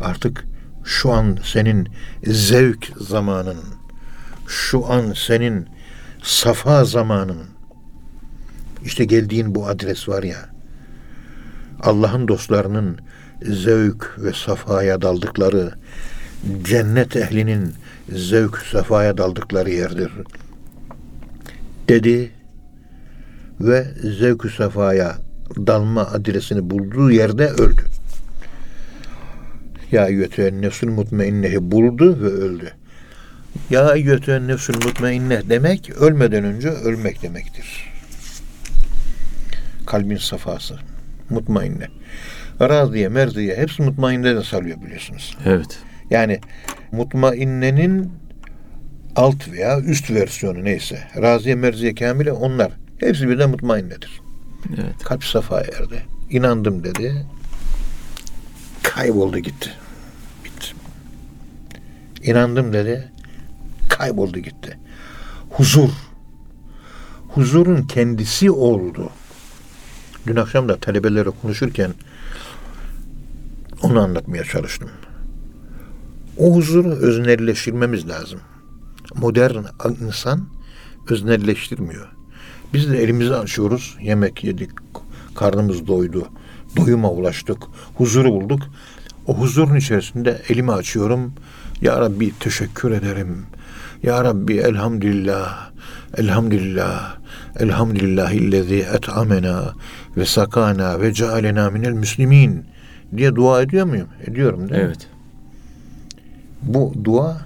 Artık 0.00 0.44
şu 0.84 1.12
an 1.12 1.38
senin 1.44 1.88
zevk 2.24 2.92
zamanın. 2.96 3.60
Şu 4.48 4.92
an 4.92 5.12
senin 5.12 5.68
safa 6.22 6.84
zamanın. 6.84 7.46
İşte 8.84 9.04
geldiğin 9.04 9.54
bu 9.54 9.66
adres 9.66 10.08
var 10.08 10.22
ya. 10.22 10.53
Allah'ın 11.84 12.28
dostlarının 12.28 12.98
zevk 13.42 14.18
ve 14.18 14.32
safaya 14.32 15.02
daldıkları, 15.02 15.74
cennet 16.64 17.16
ehlinin 17.16 17.74
zevk 18.12 18.58
safaya 18.58 19.18
daldıkları 19.18 19.70
yerdir. 19.70 20.12
Dedi 21.88 22.30
ve 23.60 23.86
zevk 24.18 24.50
safaya 24.50 25.16
dalma 25.56 26.02
adresini 26.02 26.70
bulduğu 26.70 27.10
yerde 27.10 27.48
öldü. 27.48 27.82
Ya 29.92 30.08
eyyühetühen 30.08 30.62
nefsül 30.62 30.88
mutmainnehi 30.88 31.70
buldu 31.70 32.20
ve 32.22 32.28
öldü. 32.28 32.72
Ya 33.70 33.94
eyyühetühen 33.94 34.48
nefsül 34.48 34.74
mutmainne 34.74 35.42
demek 35.48 35.90
ölmeden 35.90 36.44
önce 36.44 36.68
ölmek 36.68 37.22
demektir. 37.22 37.92
Kalbin 39.86 40.16
safası. 40.16 40.93
Mutmainne. 41.30 41.88
Raziye, 42.60 43.08
merziye 43.08 43.56
hepsi 43.56 43.82
mutmainne 43.82 44.36
de 44.36 44.42
salıyor 44.42 44.82
biliyorsunuz. 44.82 45.36
Evet. 45.46 45.78
Yani 46.10 46.40
mutmainnenin 46.92 48.12
alt 49.16 49.50
veya 49.52 49.80
üst 49.80 50.10
versiyonu 50.10 50.64
neyse. 50.64 50.98
Raziye, 51.16 51.54
merziye, 51.54 51.94
kamile 51.94 52.32
onlar. 52.32 52.72
Hepsi 53.00 53.28
birden 53.28 53.50
mutmainnedir. 53.50 54.20
Evet. 54.70 55.04
Kalp 55.04 55.24
safa 55.24 55.60
erdi. 55.60 56.02
İnandım 56.30 56.84
dedi. 56.84 57.26
Kayboldu 58.82 59.38
gitti. 59.38 59.70
Bitti. 60.44 60.66
İnandım 62.22 62.72
dedi. 62.72 63.08
Kayboldu 63.88 64.38
gitti. 64.38 64.78
Huzur. 65.50 65.90
Huzurun 67.28 67.82
kendisi 67.82 68.50
oldu. 68.50 69.10
Dün 70.26 70.36
akşam 70.36 70.68
da 70.68 70.76
talebelerle 70.76 71.30
konuşurken 71.42 71.94
onu 73.82 74.00
anlatmaya 74.00 74.44
çalıştım. 74.44 74.90
O 76.38 76.54
huzuru 76.56 76.88
öznelleştirmemiz 76.88 78.08
lazım. 78.08 78.40
Modern 79.14 79.64
insan 80.06 80.48
öznelleştirmiyor. 81.10 82.08
Biz 82.74 82.90
de 82.90 83.02
elimizi 83.02 83.34
açıyoruz. 83.34 83.96
Yemek 84.00 84.44
yedik. 84.44 84.70
Karnımız 85.34 85.86
doydu. 85.86 86.28
Doyuma 86.76 87.10
ulaştık. 87.10 87.58
Huzuru 87.94 88.28
bulduk. 88.28 88.62
O 89.26 89.38
huzurun 89.38 89.76
içerisinde 89.76 90.42
elimi 90.48 90.72
açıyorum. 90.72 91.32
Ya 91.82 92.00
Rabbi 92.00 92.38
teşekkür 92.40 92.90
ederim. 92.90 93.46
Ya 94.02 94.24
Rabbi 94.24 94.54
elhamdülillah. 94.56 95.70
Elhamdülillah. 96.16 97.16
Elhamdülillahillezî 97.56 98.86
et'amena 98.94 99.74
ve 100.16 100.24
sakana 100.24 101.00
ve 101.00 101.12
cealena 101.12 101.70
minel 101.70 101.92
müslimin 101.92 102.64
diye 103.16 103.34
dua 103.34 103.62
ediyor 103.62 103.86
muyum? 103.86 104.08
Ediyorum 104.26 104.68
değil 104.68 104.82
mi? 104.82 104.86
Evet. 104.86 105.06
Bu 106.62 106.94
dua 107.04 107.40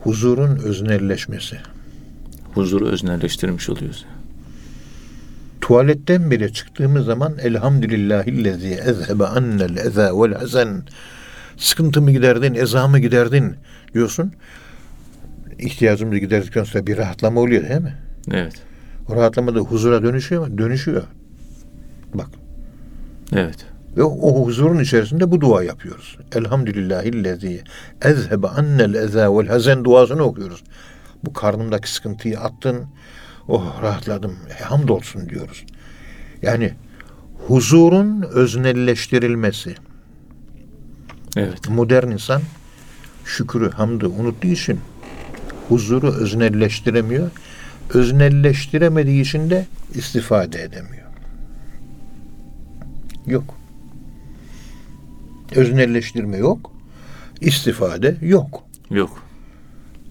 huzurun 0.00 0.56
öznelleşmesi. 0.56 1.56
Huzuru 2.54 2.86
öznelleştirmiş 2.86 3.68
oluyoruz. 3.68 4.06
Tuvaletten 5.60 6.30
bile 6.30 6.52
çıktığımız 6.52 7.04
zaman 7.04 7.38
elhamdülillahillezî 7.38 8.68
ezhebe 8.68 9.24
annel 9.24 9.76
eza 9.76 10.22
vel 10.22 10.34
hazen 10.34 10.82
sıkıntımı 11.56 12.10
giderdin, 12.10 12.54
ezamı 12.54 12.98
giderdin 12.98 13.54
diyorsun. 13.94 14.32
İhtiyacımızı 15.58 16.18
giderdikten 16.18 16.64
sonra 16.64 16.86
bir 16.86 16.96
rahatlama 16.96 17.40
oluyor 17.40 17.68
değil 17.68 17.80
mi? 17.80 17.94
Evet. 18.32 18.54
O 19.08 19.16
rahatlama 19.16 19.54
da 19.54 19.58
huzura 19.58 20.02
dönüşüyor 20.02 20.46
mu? 20.46 20.58
Dönüşüyor. 20.58 21.02
Bak. 22.14 22.28
Evet. 23.32 23.66
Ve 23.96 24.02
o, 24.02 24.46
huzurun 24.46 24.78
içerisinde 24.78 25.30
bu 25.30 25.40
dua 25.40 25.62
yapıyoruz. 25.62 26.18
Elhamdülillahillezî 26.34 27.64
ezhebe 28.02 28.48
annel 28.48 28.94
eza 28.94 29.38
vel 29.38 29.46
hazen 29.46 29.84
duasını 29.84 30.22
okuyoruz. 30.22 30.64
Bu 31.24 31.32
karnımdaki 31.32 31.92
sıkıntıyı 31.92 32.40
attın. 32.40 32.86
Oh 33.48 33.82
rahatladım. 33.82 34.36
E, 34.60 34.62
hamdolsun 34.62 35.28
diyoruz. 35.28 35.64
Yani 36.42 36.74
huzurun 37.46 38.22
öznelleştirilmesi. 38.22 39.74
Evet. 41.36 41.68
Modern 41.68 42.10
insan 42.10 42.42
şükrü, 43.24 43.70
hamdı 43.70 44.08
unuttuğu 44.08 44.48
için 44.48 44.80
huzuru 45.68 46.12
öznelleştiremiyor. 46.12 47.30
Öznelleştiremediği 47.94 49.22
için 49.22 49.50
de 49.50 49.66
istifade 49.94 50.62
edemiyor. 50.62 50.97
Yok. 53.28 53.54
Öznelleştirme 55.54 56.36
yok. 56.36 56.70
istifade 57.40 58.16
yok. 58.20 58.64
Yok. 58.90 59.22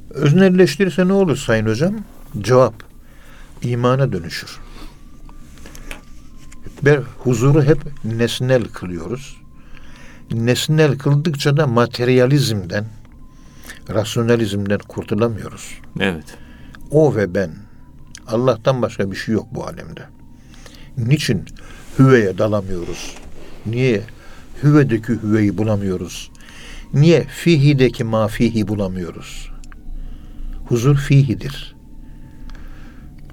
Öznelleştirirse 0.09 1.07
ne 1.07 1.13
olur 1.13 1.35
Sayın 1.37 1.65
Hocam? 1.65 1.95
Cevap. 2.41 2.73
imana 3.61 4.11
dönüşür. 4.11 4.59
Ve 6.85 6.99
huzuru 7.17 7.63
hep 7.63 7.79
nesnel 8.03 8.63
kılıyoruz. 8.63 9.37
nesnel 10.31 10.97
kıldıkça 10.97 11.57
da 11.57 11.67
materyalizmden, 11.67 12.85
rasyonalizmden 13.89 14.79
kurtulamıyoruz. 14.87 15.79
Evet. 15.99 16.37
O 16.91 17.15
ve 17.15 17.35
ben. 17.35 17.51
Allah'tan 18.27 18.81
başka 18.81 19.11
bir 19.11 19.15
şey 19.15 19.35
yok 19.35 19.47
bu 19.51 19.67
alemde. 19.67 20.05
Niçin 20.97 21.45
hüveye 21.99 22.37
dalamıyoruz? 22.37 23.15
Niye 23.65 24.01
hüvedeki 24.63 25.13
hüveyi 25.13 25.57
bulamıyoruz? 25.57 26.31
Niye 26.93 27.23
fihideki 27.23 28.03
mafihi 28.03 28.67
bulamıyoruz? 28.67 29.49
Huzur 30.65 30.97
fihidir. 30.97 31.75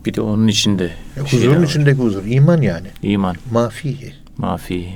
Bir 0.07 0.15
de 0.15 0.21
onun 0.21 0.49
içinde. 0.49 0.91
E, 1.17 1.21
huzurun 1.21 1.57
var. 1.57 1.63
içindeki 1.63 1.99
huzur. 1.99 2.25
iman 2.27 2.63
yani. 2.63 2.87
İman. 3.03 3.37
Mafihi. 3.53 4.13
Mafi. 4.39 4.89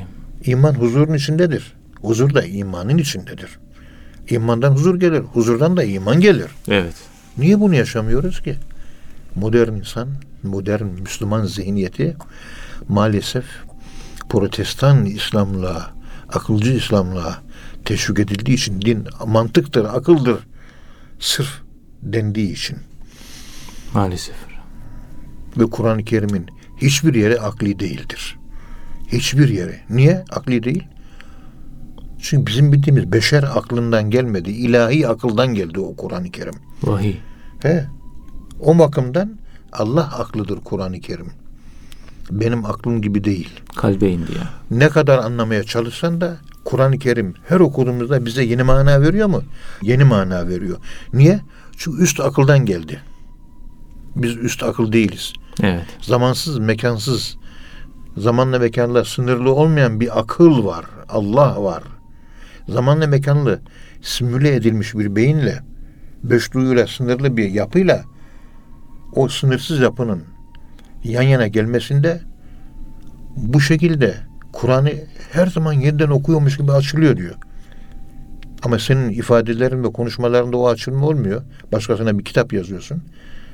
İman 0.44 0.74
huzurun 0.74 1.14
içindedir. 1.14 1.72
Huzur 2.02 2.34
da 2.34 2.42
imanın 2.42 2.98
içindedir. 2.98 3.58
İmandan 4.30 4.72
huzur 4.72 5.00
gelir. 5.00 5.20
Huzurdan 5.20 5.76
da 5.76 5.84
iman 5.84 6.20
gelir. 6.20 6.50
Evet. 6.68 6.94
Niye 7.38 7.60
bunu 7.60 7.74
yaşamıyoruz 7.74 8.42
ki? 8.42 8.56
Modern 9.34 9.72
insan, 9.72 10.08
modern 10.42 10.84
Müslüman 10.84 11.44
zihniyeti 11.44 12.16
maalesef 12.88 13.44
protestan 14.28 15.04
İslam'la, 15.04 15.90
akılcı 16.28 16.72
İslam'la 16.72 17.42
teşvik 17.84 18.18
edildiği 18.18 18.56
için 18.56 18.80
din 18.80 19.04
mantıktır, 19.26 19.84
akıldır. 19.84 20.38
Sırf 21.20 21.48
dendiği 22.02 22.52
için 22.52 22.78
Maalesef. 23.94 24.36
ve 25.56 25.66
Kur'an-ı 25.70 26.04
Kerim'in 26.04 26.46
hiçbir 26.76 27.14
yeri 27.14 27.40
akli 27.40 27.78
değildir. 27.78 28.38
Hiçbir 29.08 29.48
yeri. 29.48 29.80
Niye 29.90 30.24
akli 30.30 30.62
değil? 30.62 30.84
Çünkü 32.20 32.46
bizim 32.46 32.72
bildiğimiz 32.72 33.12
beşer 33.12 33.42
aklından 33.42 34.10
gelmedi. 34.10 34.50
ilahi 34.50 35.08
akıldan 35.08 35.54
geldi 35.54 35.80
o 35.80 35.96
Kur'an-ı 35.96 36.30
Kerim. 36.30 36.54
Vahiy. 36.82 37.16
He. 37.62 37.86
O 38.60 38.78
bakımdan 38.78 39.38
Allah 39.72 40.18
aklıdır 40.18 40.58
Kur'an-ı 40.64 41.00
Kerim. 41.00 41.32
Benim 42.30 42.64
aklım 42.64 43.02
gibi 43.02 43.24
değil. 43.24 43.60
Kalbe 43.76 44.10
indi 44.10 44.32
ya. 44.32 44.50
Ne 44.70 44.88
kadar 44.88 45.18
anlamaya 45.18 45.64
çalışsan 45.64 46.20
da 46.20 46.36
Kur'an-ı 46.64 46.98
Kerim 46.98 47.34
her 47.48 47.60
okuduğumuzda 47.60 48.26
bize 48.26 48.44
yeni 48.44 48.62
mana 48.62 49.02
veriyor 49.02 49.28
mu? 49.28 49.42
Yeni 49.82 50.04
mana 50.04 50.48
veriyor. 50.48 50.78
Niye? 51.12 51.40
Çünkü 51.76 52.02
üst 52.02 52.20
akıldan 52.20 52.66
geldi. 52.66 53.00
Biz 54.16 54.36
üst 54.36 54.62
akıl 54.62 54.92
değiliz. 54.92 55.32
Evet. 55.62 55.86
Zamansız, 56.00 56.58
mekansız, 56.58 57.36
zamanla 58.16 58.58
mekanla 58.58 59.04
sınırlı 59.04 59.52
olmayan 59.52 60.00
bir 60.00 60.20
akıl 60.20 60.64
var. 60.64 60.84
Allah 61.08 61.62
var. 61.62 61.82
Zamanla 62.68 63.06
mekanlı 63.06 63.60
simüle 64.02 64.54
edilmiş 64.54 64.94
bir 64.94 65.16
beyinle, 65.16 65.62
beş 66.22 66.52
duyuyla 66.52 66.86
sınırlı 66.86 67.36
bir 67.36 67.50
yapıyla 67.50 68.04
o 69.14 69.28
sınırsız 69.28 69.80
yapının 69.80 70.22
yan 71.04 71.22
yana 71.22 71.46
gelmesinde 71.46 72.20
bu 73.36 73.60
şekilde 73.60 74.14
Kur'an'ı 74.52 74.90
her 75.32 75.46
zaman 75.46 75.72
yeniden 75.72 76.08
okuyormuş 76.08 76.56
gibi 76.56 76.72
açılıyor 76.72 77.16
diyor. 77.16 77.34
Ama 78.62 78.78
senin 78.78 79.10
ifadelerin 79.10 79.84
ve 79.84 79.92
konuşmalarında 79.92 80.56
o 80.56 80.68
açılma 80.68 81.06
olmuyor. 81.06 81.42
Başkasına 81.72 82.18
bir 82.18 82.24
kitap 82.24 82.52
yazıyorsun. 82.52 83.02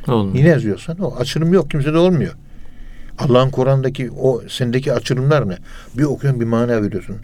Olmuyor. 0.09 0.35
Yine 0.35 0.49
yazıyorsan 0.49 0.99
o 0.99 1.17
açılım 1.17 1.53
yok. 1.53 1.71
Kimsede 1.71 1.99
olmuyor. 1.99 2.35
Allah'ın 3.19 3.51
Kur'an'daki 3.51 4.11
o 4.11 4.43
sendeki 4.49 4.93
açılımlar 4.93 5.49
ne? 5.49 5.57
Bir 5.99 6.03
okuyorsun 6.03 6.41
bir 6.41 6.47
mana 6.47 6.83
veriyorsun. 6.83 7.17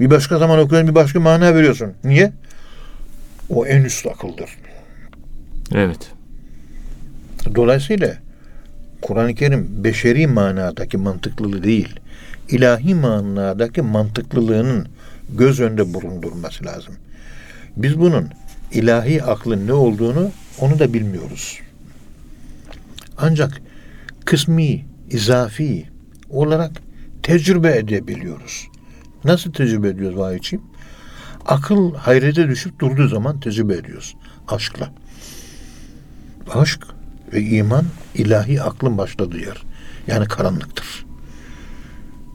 Bir 0.00 0.10
başka 0.10 0.38
zaman 0.38 0.58
okuyorsun 0.58 0.90
bir 0.90 0.94
başka 0.94 1.20
mana 1.20 1.54
veriyorsun. 1.54 1.92
Niye? 2.04 2.32
O 3.48 3.66
en 3.66 3.84
üst 3.84 4.06
akıldır. 4.06 4.50
Evet. 5.74 6.12
Dolayısıyla 7.54 8.16
Kur'an-ı 9.02 9.34
Kerim 9.34 9.84
beşeri 9.84 10.26
manadaki 10.26 10.96
mantıklılığı 10.96 11.62
değil, 11.62 12.00
ilahi 12.48 12.94
manadaki 12.94 13.82
mantıklılığının 13.82 14.88
göz 15.28 15.60
önünde 15.60 15.94
bulundurması 15.94 16.64
lazım. 16.64 16.94
Biz 17.76 17.98
bunun 17.98 18.28
ilahi 18.72 19.22
aklın 19.22 19.66
ne 19.66 19.72
olduğunu 19.72 20.30
onu 20.58 20.78
da 20.78 20.94
bilmiyoruz. 20.94 21.58
Ancak 23.18 23.62
kısmi, 24.24 24.86
izafi 25.10 25.86
olarak 26.30 26.70
tecrübe 27.22 27.76
edebiliyoruz. 27.76 28.68
Nasıl 29.24 29.52
tecrübe 29.52 29.88
ediyoruz 29.88 30.18
vahiyçiyim? 30.18 30.64
Akıl 31.46 31.94
hayrete 31.94 32.48
düşüp 32.48 32.78
durduğu 32.78 33.08
zaman 33.08 33.40
tecrübe 33.40 33.74
ediyoruz. 33.74 34.16
Aşkla. 34.48 34.92
Aşk 36.54 36.95
ve 37.32 37.42
iman 37.42 37.84
ilahi 38.14 38.62
aklın 38.62 38.98
başladığı 38.98 39.38
yer. 39.38 39.62
Yani 40.06 40.26
karanlıktır. 40.28 41.06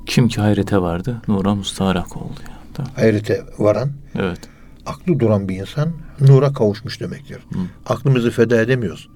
Kim 0.06 0.28
ki 0.28 0.42
hayrete 0.42 0.78
vardı, 0.82 1.22
nura 1.28 1.56
mustaharak 1.56 2.18
oldu 2.18 2.40
ya. 2.48 2.58
Tamam. 2.74 2.92
Hayrete 2.96 3.46
varan, 3.60 3.92
Evet. 4.16 4.40
aklı 4.86 5.20
duran 5.20 5.50
bir 5.50 5.56
insan 5.56 5.90
nura 6.20 6.54
kavuşmuş 6.54 7.00
demektir. 7.02 7.38
Aklımızı 7.86 8.32
feda 8.32 8.62
edemiyoruz. 8.62 9.10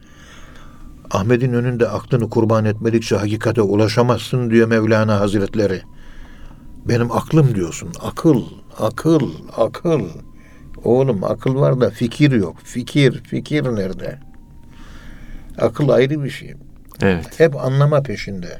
Ahmet'in 1.12 1.54
önünde 1.54 1.90
aklını 1.90 2.30
kurban 2.30 2.66
etmedikçe 2.66 3.16
hakikate 3.16 3.62
ulaşamazsın 3.62 4.50
diyor 4.50 4.68
Mevlana 4.68 5.20
Hazretleri. 5.20 5.82
Benim 6.86 7.12
aklım 7.12 7.56
diyorsun. 7.56 7.90
Akıl, 8.02 8.44
akıl, 8.80 9.30
akıl. 9.58 10.02
Oğlum 10.84 11.24
akıl 11.24 11.56
var 11.56 11.82
da 11.82 11.90
fikir 11.90 12.32
yok. 12.32 12.56
Fikir, 12.64 13.24
fikir 13.24 13.64
nerede? 13.64 14.20
Akıl 15.58 15.90
ayrı 15.90 16.24
bir 16.24 16.30
şey. 16.30 16.54
Evet. 17.02 17.40
Hep 17.40 17.56
anlama 17.56 18.02
peşinde. 18.02 18.60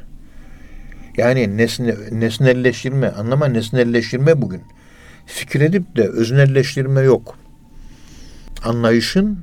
Yani 1.18 1.58
nesne, 1.58 1.96
nesnelleştirme, 2.12 3.10
anlama 3.10 3.46
nesnelleştirme 3.46 4.42
bugün. 4.42 4.62
Fikir 5.26 5.62
edip 5.62 5.96
de 5.96 6.08
öznelleştirme 6.08 7.02
yok. 7.02 7.38
Anlayışın 8.64 9.40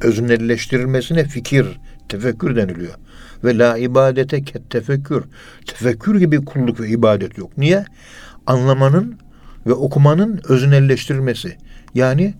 öznelleştirilmesine 0.00 1.24
fikir, 1.24 1.66
tefekkür 2.08 2.56
deniliyor. 2.56 2.94
Ve 3.44 3.58
la 3.58 3.78
ibadete 3.78 4.42
ket 4.42 4.70
tefekkür. 4.70 5.24
Tefekkür 5.66 6.18
gibi 6.18 6.44
kulluk 6.44 6.80
ve 6.80 6.88
ibadet 6.88 7.38
yok. 7.38 7.58
Niye? 7.58 7.84
Anlamanın 8.46 9.18
ve 9.66 9.72
okumanın 9.72 10.40
öznelleştirilmesi. 10.48 11.56
Yani 11.94 12.34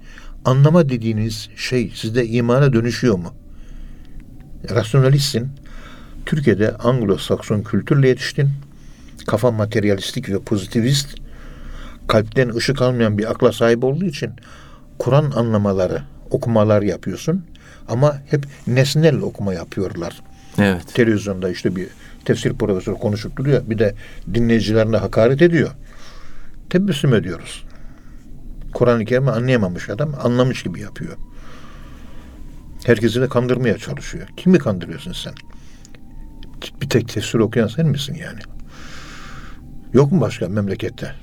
anlama 0.44 0.88
dediğiniz 0.88 1.48
şey 1.56 1.92
sizde 1.94 2.26
imana 2.26 2.72
dönüşüyor 2.72 3.18
mu? 3.18 3.34
Rasyonalistsin. 4.70 5.48
Türkiye'de 6.26 6.68
Anglo-Sakson 6.68 7.62
kültürle 7.62 8.08
yetiştin. 8.08 8.50
Kafa 9.26 9.50
materyalistik 9.50 10.28
ve 10.28 10.38
pozitivist. 10.38 11.18
Kalpten 12.08 12.54
ışık 12.54 12.82
almayan 12.82 13.18
bir 13.18 13.30
akla 13.30 13.52
sahip 13.52 13.84
olduğu 13.84 14.04
için 14.04 14.30
Kur'an 14.98 15.30
anlamaları, 15.30 16.02
okumalar 16.30 16.82
yapıyorsun. 16.82 17.44
Ama 17.88 18.16
hep 18.30 18.44
nesnel 18.66 19.16
okuma 19.16 19.54
yapıyorlar. 19.54 20.22
Evet. 20.58 20.94
Televizyonda 20.94 21.50
işte 21.50 21.76
bir 21.76 21.88
tefsir 22.24 22.52
profesörü 22.52 22.96
konuşup 22.96 23.36
duruyor. 23.36 23.62
Bir 23.66 23.78
de 23.78 23.94
dinleyicilerine 24.34 24.96
hakaret 24.96 25.42
ediyor. 25.42 25.70
Tebessüm 26.70 27.14
ediyoruz. 27.14 27.64
Kur'an-ı 28.74 29.04
Kerim'i 29.04 29.30
anlayamamış 29.30 29.90
adam 29.90 30.14
anlamış 30.22 30.62
gibi 30.62 30.80
yapıyor. 30.80 31.16
Herkesi 32.86 33.20
de 33.20 33.28
kandırmaya 33.28 33.78
çalışıyor. 33.78 34.28
Kimi 34.36 34.58
kandırıyorsun 34.58 35.12
sen? 35.12 35.34
Bir 36.80 36.88
tek 36.88 37.08
tefsir 37.08 37.38
okuyan 37.38 37.66
sen 37.66 37.86
misin 37.86 38.14
yani? 38.14 38.40
Yok 39.92 40.12
mu 40.12 40.20
başka 40.20 40.48
memlekette? 40.48 41.14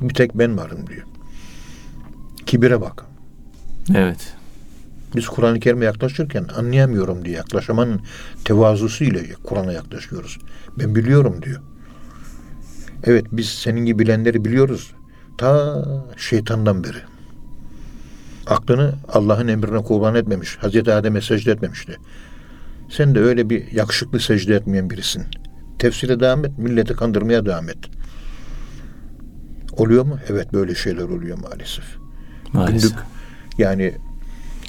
Bir 0.00 0.14
tek 0.14 0.34
ben 0.34 0.56
varım 0.56 0.86
diyor. 0.86 1.06
Kibire 2.46 2.80
bak. 2.80 3.04
Evet. 3.94 4.34
Biz 5.16 5.26
Kur'an-ı 5.26 5.60
Kerim'e 5.60 5.84
yaklaşırken 5.84 6.46
anlayamıyorum 6.56 7.24
diye 7.24 7.36
yaklaşamanın 7.36 8.00
tevazusu 8.44 9.04
ile 9.04 9.34
Kur'an'a 9.44 9.72
yaklaşıyoruz. 9.72 10.38
Ben 10.78 10.94
biliyorum 10.94 11.42
diyor. 11.42 11.62
Evet 13.04 13.26
biz 13.32 13.48
senin 13.48 13.84
gibi 13.84 13.98
bilenleri 13.98 14.44
biliyoruz. 14.44 14.92
Ta 15.38 15.84
şeytandan 16.16 16.84
beri. 16.84 17.11
Aklını 18.46 18.94
Allah'ın 19.08 19.48
emrine 19.48 19.82
kurban 19.82 20.14
etmemiş. 20.14 20.56
Hazreti 20.56 20.92
Adem'e 20.92 21.20
secde 21.20 21.52
etmemişti. 21.52 21.96
Sen 22.90 23.14
de 23.14 23.20
öyle 23.20 23.50
bir 23.50 23.72
yakışıklı 23.72 24.20
secde 24.20 24.54
etmeyen 24.54 24.90
birisin. 24.90 25.24
Tefsire 25.78 26.20
devam 26.20 26.44
et, 26.44 26.58
milleti 26.58 26.94
kandırmaya 26.94 27.46
devam 27.46 27.68
et. 27.68 27.78
Oluyor 29.76 30.04
mu? 30.04 30.18
Evet 30.28 30.52
böyle 30.52 30.74
şeyler 30.74 31.02
oluyor 31.02 31.38
maalesef. 31.38 31.84
Maalesef. 32.52 32.90
Günlük 32.90 33.04
yani 33.58 33.94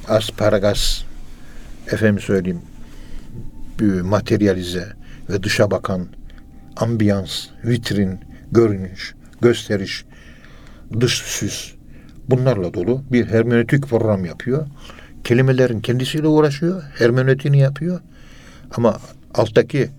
asparagas 0.08 1.04
efendim 1.92 2.20
söyleyeyim 2.20 2.62
bir 3.80 4.02
materyalize 4.02 4.94
ve 5.30 5.44
dışa 5.44 5.72
bakan 5.72 6.08
ambiyans, 6.78 7.48
vitrin, 7.66 8.20
görünüş, 8.52 9.16
gösteriş 9.42 10.06
dış 11.00 11.14
süs 11.14 11.74
bunlarla 12.30 12.74
dolu 12.74 13.02
bir 13.12 13.26
hermenötik 13.26 13.88
program 13.88 14.26
yapıyor. 14.26 14.68
Kelimelerin 15.24 15.82
kendisiyle 15.82 16.28
uğraşıyor, 16.28 16.84
hermenötiğini 16.98 17.60
yapıyor. 17.60 18.00
Ama 18.76 18.98
alttaki 19.34 19.90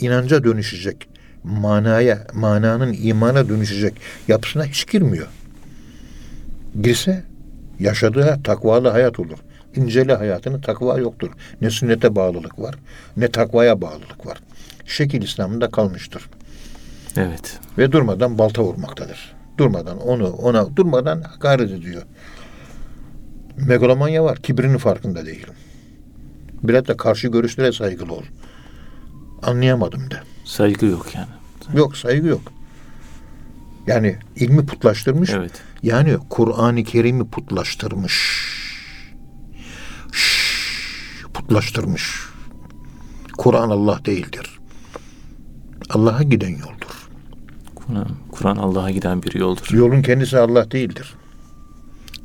inanca 0.00 0.44
dönüşecek, 0.44 1.08
manaya, 1.44 2.26
mananın 2.34 2.96
imana 3.02 3.48
dönüşecek 3.48 3.94
yapısına 4.28 4.64
hiç 4.64 4.90
girmiyor. 4.90 5.26
Girse 6.82 7.22
yaşadığı 7.80 8.40
takvalı 8.44 8.88
hayat 8.88 9.20
olur. 9.20 9.38
İncele 9.76 10.14
hayatını 10.14 10.60
takva 10.60 10.98
yoktur. 10.98 11.30
Ne 11.60 11.70
sünnete 11.70 12.14
bağlılık 12.16 12.58
var, 12.58 12.74
ne 13.16 13.28
takvaya 13.28 13.80
bağlılık 13.80 14.26
var. 14.26 14.38
Şekil 14.86 15.22
İslam'ında 15.22 15.70
kalmıştır. 15.70 16.28
Evet. 17.16 17.58
Ve 17.78 17.92
durmadan 17.92 18.38
balta 18.38 18.62
vurmaktadır. 18.62 19.37
Durmadan 19.58 19.98
onu 19.98 20.28
ona 20.28 20.76
durmadan 20.76 21.22
hakaret 21.22 21.70
ediyor. 21.70 22.02
Megalomanya 23.56 24.24
var. 24.24 24.38
Kibrinin 24.42 24.78
farkında 24.78 25.26
değilim. 25.26 25.54
Biraz 26.62 26.86
da 26.86 26.96
karşı 26.96 27.28
görüşlere 27.28 27.72
saygılı 27.72 28.12
ol. 28.12 28.22
Anlayamadım 29.42 30.10
de. 30.10 30.14
Saygı 30.44 30.86
yok 30.86 31.14
yani. 31.14 31.28
Yok 31.78 31.96
saygı 31.96 32.26
yok. 32.26 32.52
Yani 33.86 34.16
ilmi 34.36 34.66
putlaştırmış. 34.66 35.30
Evet. 35.30 35.62
Yani 35.82 36.16
Kur'an-ı 36.30 36.84
Kerim'i 36.84 37.30
putlaştırmış. 37.30 38.12
Şşş, 40.12 41.24
putlaştırmış. 41.34 42.28
Kur'an 43.38 43.70
Allah 43.70 44.00
değildir. 44.04 44.58
Allah'a 45.90 46.22
giden 46.22 46.50
yoldur. 46.50 46.77
Kur'an, 48.32 48.56
Allah'a 48.56 48.90
giden 48.90 49.22
bir 49.22 49.34
yoldur. 49.34 49.68
Yolun 49.72 50.02
kendisi 50.02 50.38
Allah 50.38 50.70
değildir. 50.70 51.14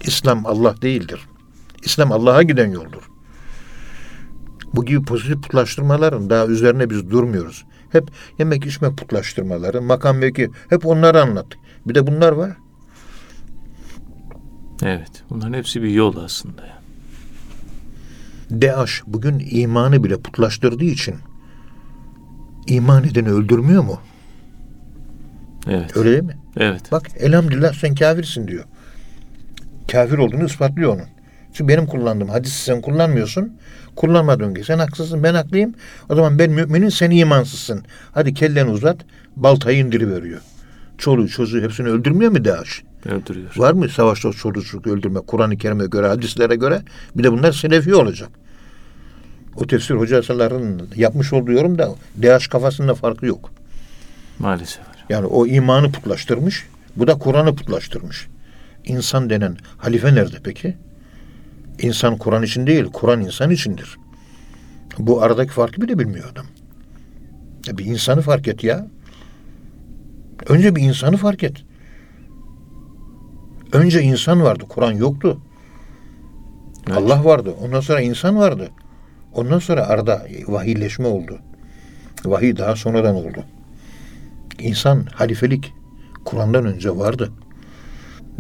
İslam 0.01 0.45
Allah 0.45 0.81
değildir. 0.81 1.27
İslam 1.83 2.11
Allah'a 2.11 2.43
giden 2.43 2.71
yoldur. 2.71 3.09
Bu 4.73 4.85
gibi 4.85 5.05
pozitif 5.05 5.43
putlaştırmaların 5.43 6.29
daha 6.29 6.45
üzerine 6.45 6.89
biz 6.89 7.09
durmuyoruz. 7.11 7.65
Hep 7.91 8.11
yemek 8.39 8.65
içme 8.65 8.95
putlaştırmaları, 8.95 9.81
makam 9.81 10.17
mevki 10.17 10.49
hep 10.69 10.85
onları 10.85 11.21
anlattık. 11.21 11.59
Bir 11.85 11.95
de 11.95 12.07
bunlar 12.07 12.31
var. 12.31 12.57
Evet. 14.83 15.23
Bunların 15.29 15.53
hepsi 15.53 15.83
bir 15.83 15.89
yol 15.89 16.17
aslında. 16.17 16.63
DAEŞ 18.51 19.01
bugün 19.07 19.47
imanı 19.51 20.03
bile 20.03 20.21
putlaştırdığı 20.21 20.85
için 20.85 21.15
iman 22.67 23.03
edeni 23.03 23.29
öldürmüyor 23.29 23.83
mu? 23.83 23.99
Evet. 25.69 25.97
Öyle 25.97 26.11
değil 26.11 26.23
mi? 26.23 26.37
Evet. 26.57 26.91
Bak 26.91 27.03
elhamdülillah 27.19 27.73
sen 27.73 27.95
kafirsin 27.95 28.47
diyor. 28.47 28.63
Kafir 29.91 30.17
olduğunu 30.17 30.45
ispatlıyor 30.45 30.93
onun. 30.95 31.05
Çünkü 31.53 31.67
benim 31.67 31.85
kullandığım 31.85 32.29
hadisi 32.29 32.63
sen 32.63 32.81
kullanmıyorsun. 32.81 33.53
Kullanmadığın 33.95 34.53
gibi 34.53 34.65
sen 34.65 34.79
haksızsın 34.79 35.23
ben 35.23 35.33
haklıyım. 35.33 35.73
O 36.09 36.15
zaman 36.15 36.39
ben 36.39 36.51
müminim 36.51 36.91
sen 36.91 37.11
imansızsın. 37.11 37.83
Hadi 38.11 38.33
kelleni 38.33 38.69
uzat 38.69 38.97
baltayı 39.35 39.77
indiriveriyor. 39.77 40.41
Çoluğu 40.97 41.29
çocuğu 41.29 41.61
hepsini 41.61 41.87
öldürmüyor 41.87 42.31
mu 42.31 42.45
DAEŞ? 42.45 42.83
Öldürüyor. 43.05 43.51
Var 43.57 43.73
mı 43.73 43.89
savaşta 43.89 44.31
çoluk 44.31 44.65
çocuk 44.65 44.87
öldürme 44.87 45.19
Kur'an-ı 45.19 45.57
Kerim'e 45.57 45.85
göre 45.85 46.07
hadislere 46.07 46.55
göre 46.55 46.81
bir 47.15 47.23
de 47.23 47.31
bunlar 47.31 47.51
selefi 47.51 47.95
olacak. 47.95 48.29
O 49.55 49.67
tefsir 49.67 49.95
hocalarının 49.95 50.89
yapmış 50.95 51.33
olduğu 51.33 51.51
yorum 51.51 51.77
da 51.77 51.95
DAEŞ 52.23 52.47
kafasında 52.47 52.95
farkı 52.95 53.25
yok. 53.25 53.51
Maalesef. 54.39 54.92
Yani 55.09 55.25
o 55.25 55.47
imanı 55.47 55.91
putlaştırmış. 55.91 56.65
Bu 56.95 57.07
da 57.07 57.17
Kur'an'ı 57.17 57.55
putlaştırmış. 57.55 58.27
İnsan 58.85 59.29
denen 59.29 59.57
halife 59.77 60.15
nerede 60.15 60.37
peki? 60.43 60.77
İnsan 61.81 62.17
Kur'an 62.17 62.43
için 62.43 62.67
değil, 62.67 62.85
Kur'an 62.85 63.21
insan 63.21 63.51
içindir. 63.51 63.97
Bu 64.97 65.21
aradaki 65.21 65.51
farkı 65.51 65.81
bile 65.81 65.99
bilmiyor 65.99 66.31
adam. 66.31 66.45
Ya 67.67 67.77
bir 67.77 67.85
insanı 67.85 68.21
fark 68.21 68.47
et 68.47 68.63
ya. 68.63 68.87
Önce 70.47 70.75
bir 70.75 70.81
insanı 70.81 71.17
fark 71.17 71.43
et. 71.43 71.63
Önce 73.71 74.01
insan 74.01 74.41
vardı, 74.41 74.63
Kur'an 74.69 74.91
yoktu. 74.91 75.41
Evet. 76.87 76.97
Allah 76.97 77.25
vardı. 77.25 77.55
Ondan 77.61 77.79
sonra 77.79 78.01
insan 78.01 78.37
vardı. 78.37 78.69
Ondan 79.33 79.59
sonra 79.59 79.87
arada 79.87 80.27
vahiyleşme 80.47 81.07
oldu. 81.07 81.39
Vahiy 82.25 82.57
daha 82.57 82.75
sonradan 82.75 83.15
oldu. 83.15 83.45
İnsan 84.59 85.05
halifelik 85.13 85.73
Kur'an'dan 86.25 86.65
önce 86.65 86.97
vardı. 86.97 87.31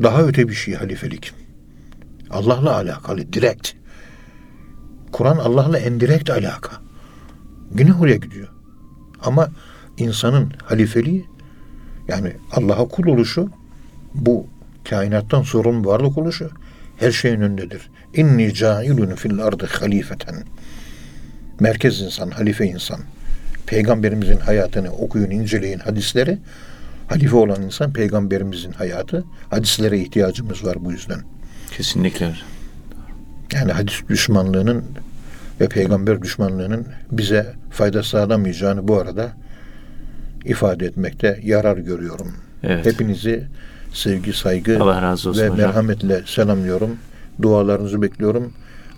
Daha 0.03 0.21
öte 0.21 0.47
bir 0.47 0.53
şey 0.53 0.73
halifelik. 0.73 1.31
Allah'la 2.29 2.75
alakalı 2.75 3.33
direkt. 3.33 3.71
Kur'an 5.11 5.37
Allah'la 5.37 5.77
en 5.77 5.99
direkt 5.99 6.29
alaka. 6.29 6.71
Yine 7.79 7.93
oraya 7.93 8.15
gidiyor. 8.15 8.47
Ama 9.23 9.49
insanın 9.97 10.51
halifeliği 10.63 11.25
yani 12.07 12.33
Allah'a 12.51 12.87
kul 12.87 13.07
oluşu 13.07 13.49
bu 14.13 14.47
kainattan 14.89 15.41
sorumlu 15.41 15.87
varlık 15.87 16.17
oluşu 16.17 16.49
her 16.97 17.11
şeyin 17.11 17.41
önündedir. 17.41 17.89
İnni 18.13 18.53
cailun 18.53 19.15
fil 19.15 19.39
ardı 19.39 19.69
halifeten. 19.71 20.43
Merkez 21.59 22.01
insan, 22.01 22.29
halife 22.31 22.65
insan. 22.65 22.99
Peygamberimizin 23.73 24.37
hayatını 24.37 24.91
okuyun, 24.91 25.31
inceleyin 25.31 25.79
hadisleri. 25.79 26.37
Halife 27.07 27.35
olan 27.35 27.61
insan 27.61 27.93
peygamberimizin 27.93 28.71
hayatı. 28.71 29.23
Hadislere 29.49 29.99
ihtiyacımız 29.99 30.65
var 30.65 30.77
bu 30.79 30.91
yüzden. 30.91 31.19
Kesinlikle. 31.77 32.33
Yani 33.53 33.71
hadis 33.71 34.01
düşmanlığının 34.09 34.83
ve 35.61 35.67
peygamber 35.67 36.21
düşmanlığının 36.21 36.87
bize 37.11 37.53
fayda 37.71 38.03
sağlamayacağını 38.03 38.87
bu 38.87 38.99
arada 38.99 39.31
ifade 40.45 40.85
etmekte 40.85 41.39
yarar 41.43 41.77
görüyorum. 41.77 42.33
Evet. 42.63 42.85
Hepinizi 42.85 43.43
sevgi, 43.93 44.33
saygı 44.33 44.83
Allah 44.83 45.01
razı 45.01 45.29
olsun 45.29 45.41
ve 45.41 45.49
hocam. 45.49 45.67
merhametle 45.67 46.21
selamlıyorum. 46.25 46.97
Dualarınızı 47.41 48.01
bekliyorum. 48.01 48.53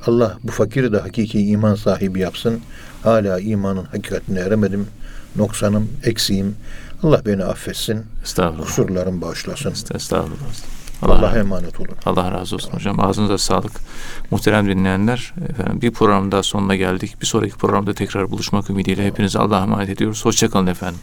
Allah 0.08 0.38
bu 0.43 0.52
fakiri 0.52 0.93
de 0.93 1.00
hakiki 1.00 1.48
iman 1.48 1.76
sahibi 1.76 2.20
yapsın. 2.20 2.62
Hala 3.04 3.39
imanın 3.39 3.84
hakikatine 3.84 4.39
eremedim. 4.39 4.88
Noksanım, 5.36 5.89
eksiğim. 6.04 6.56
Allah 7.04 7.22
beni 7.26 7.43
affetsin. 7.43 8.06
Estağfurullah. 8.24 8.66
Kusurlarımı 8.66 9.22
bağışlasın. 9.22 9.74
Estağfurullah. 9.96 10.38
Allah'a 11.02 11.38
emanet 11.38 11.80
olun. 11.80 11.96
Allah 12.06 12.32
razı 12.32 12.56
olsun 12.56 12.72
hocam. 12.72 13.00
Ağzınıza 13.00 13.38
sağlık. 13.38 13.72
Muhterem 14.32 14.68
dinleyenler, 14.68 15.34
efendim 15.50 15.82
bir 15.82 15.91
program 15.91 16.32
daha 16.32 16.43
sonuna 16.43 16.76
geldik. 16.76 17.22
Bir 17.22 17.26
sonraki 17.26 17.56
programda 17.58 17.93
tekrar 17.93 18.32
buluşmak 18.32 18.70
ümidiyle 18.70 19.06
hepinize 19.06 19.39
Allah'a 19.39 19.64
emanet 19.64 19.89
ediyoruz. 19.89 20.26
Hoşçakalın 20.26 20.68
efendim. 20.68 21.00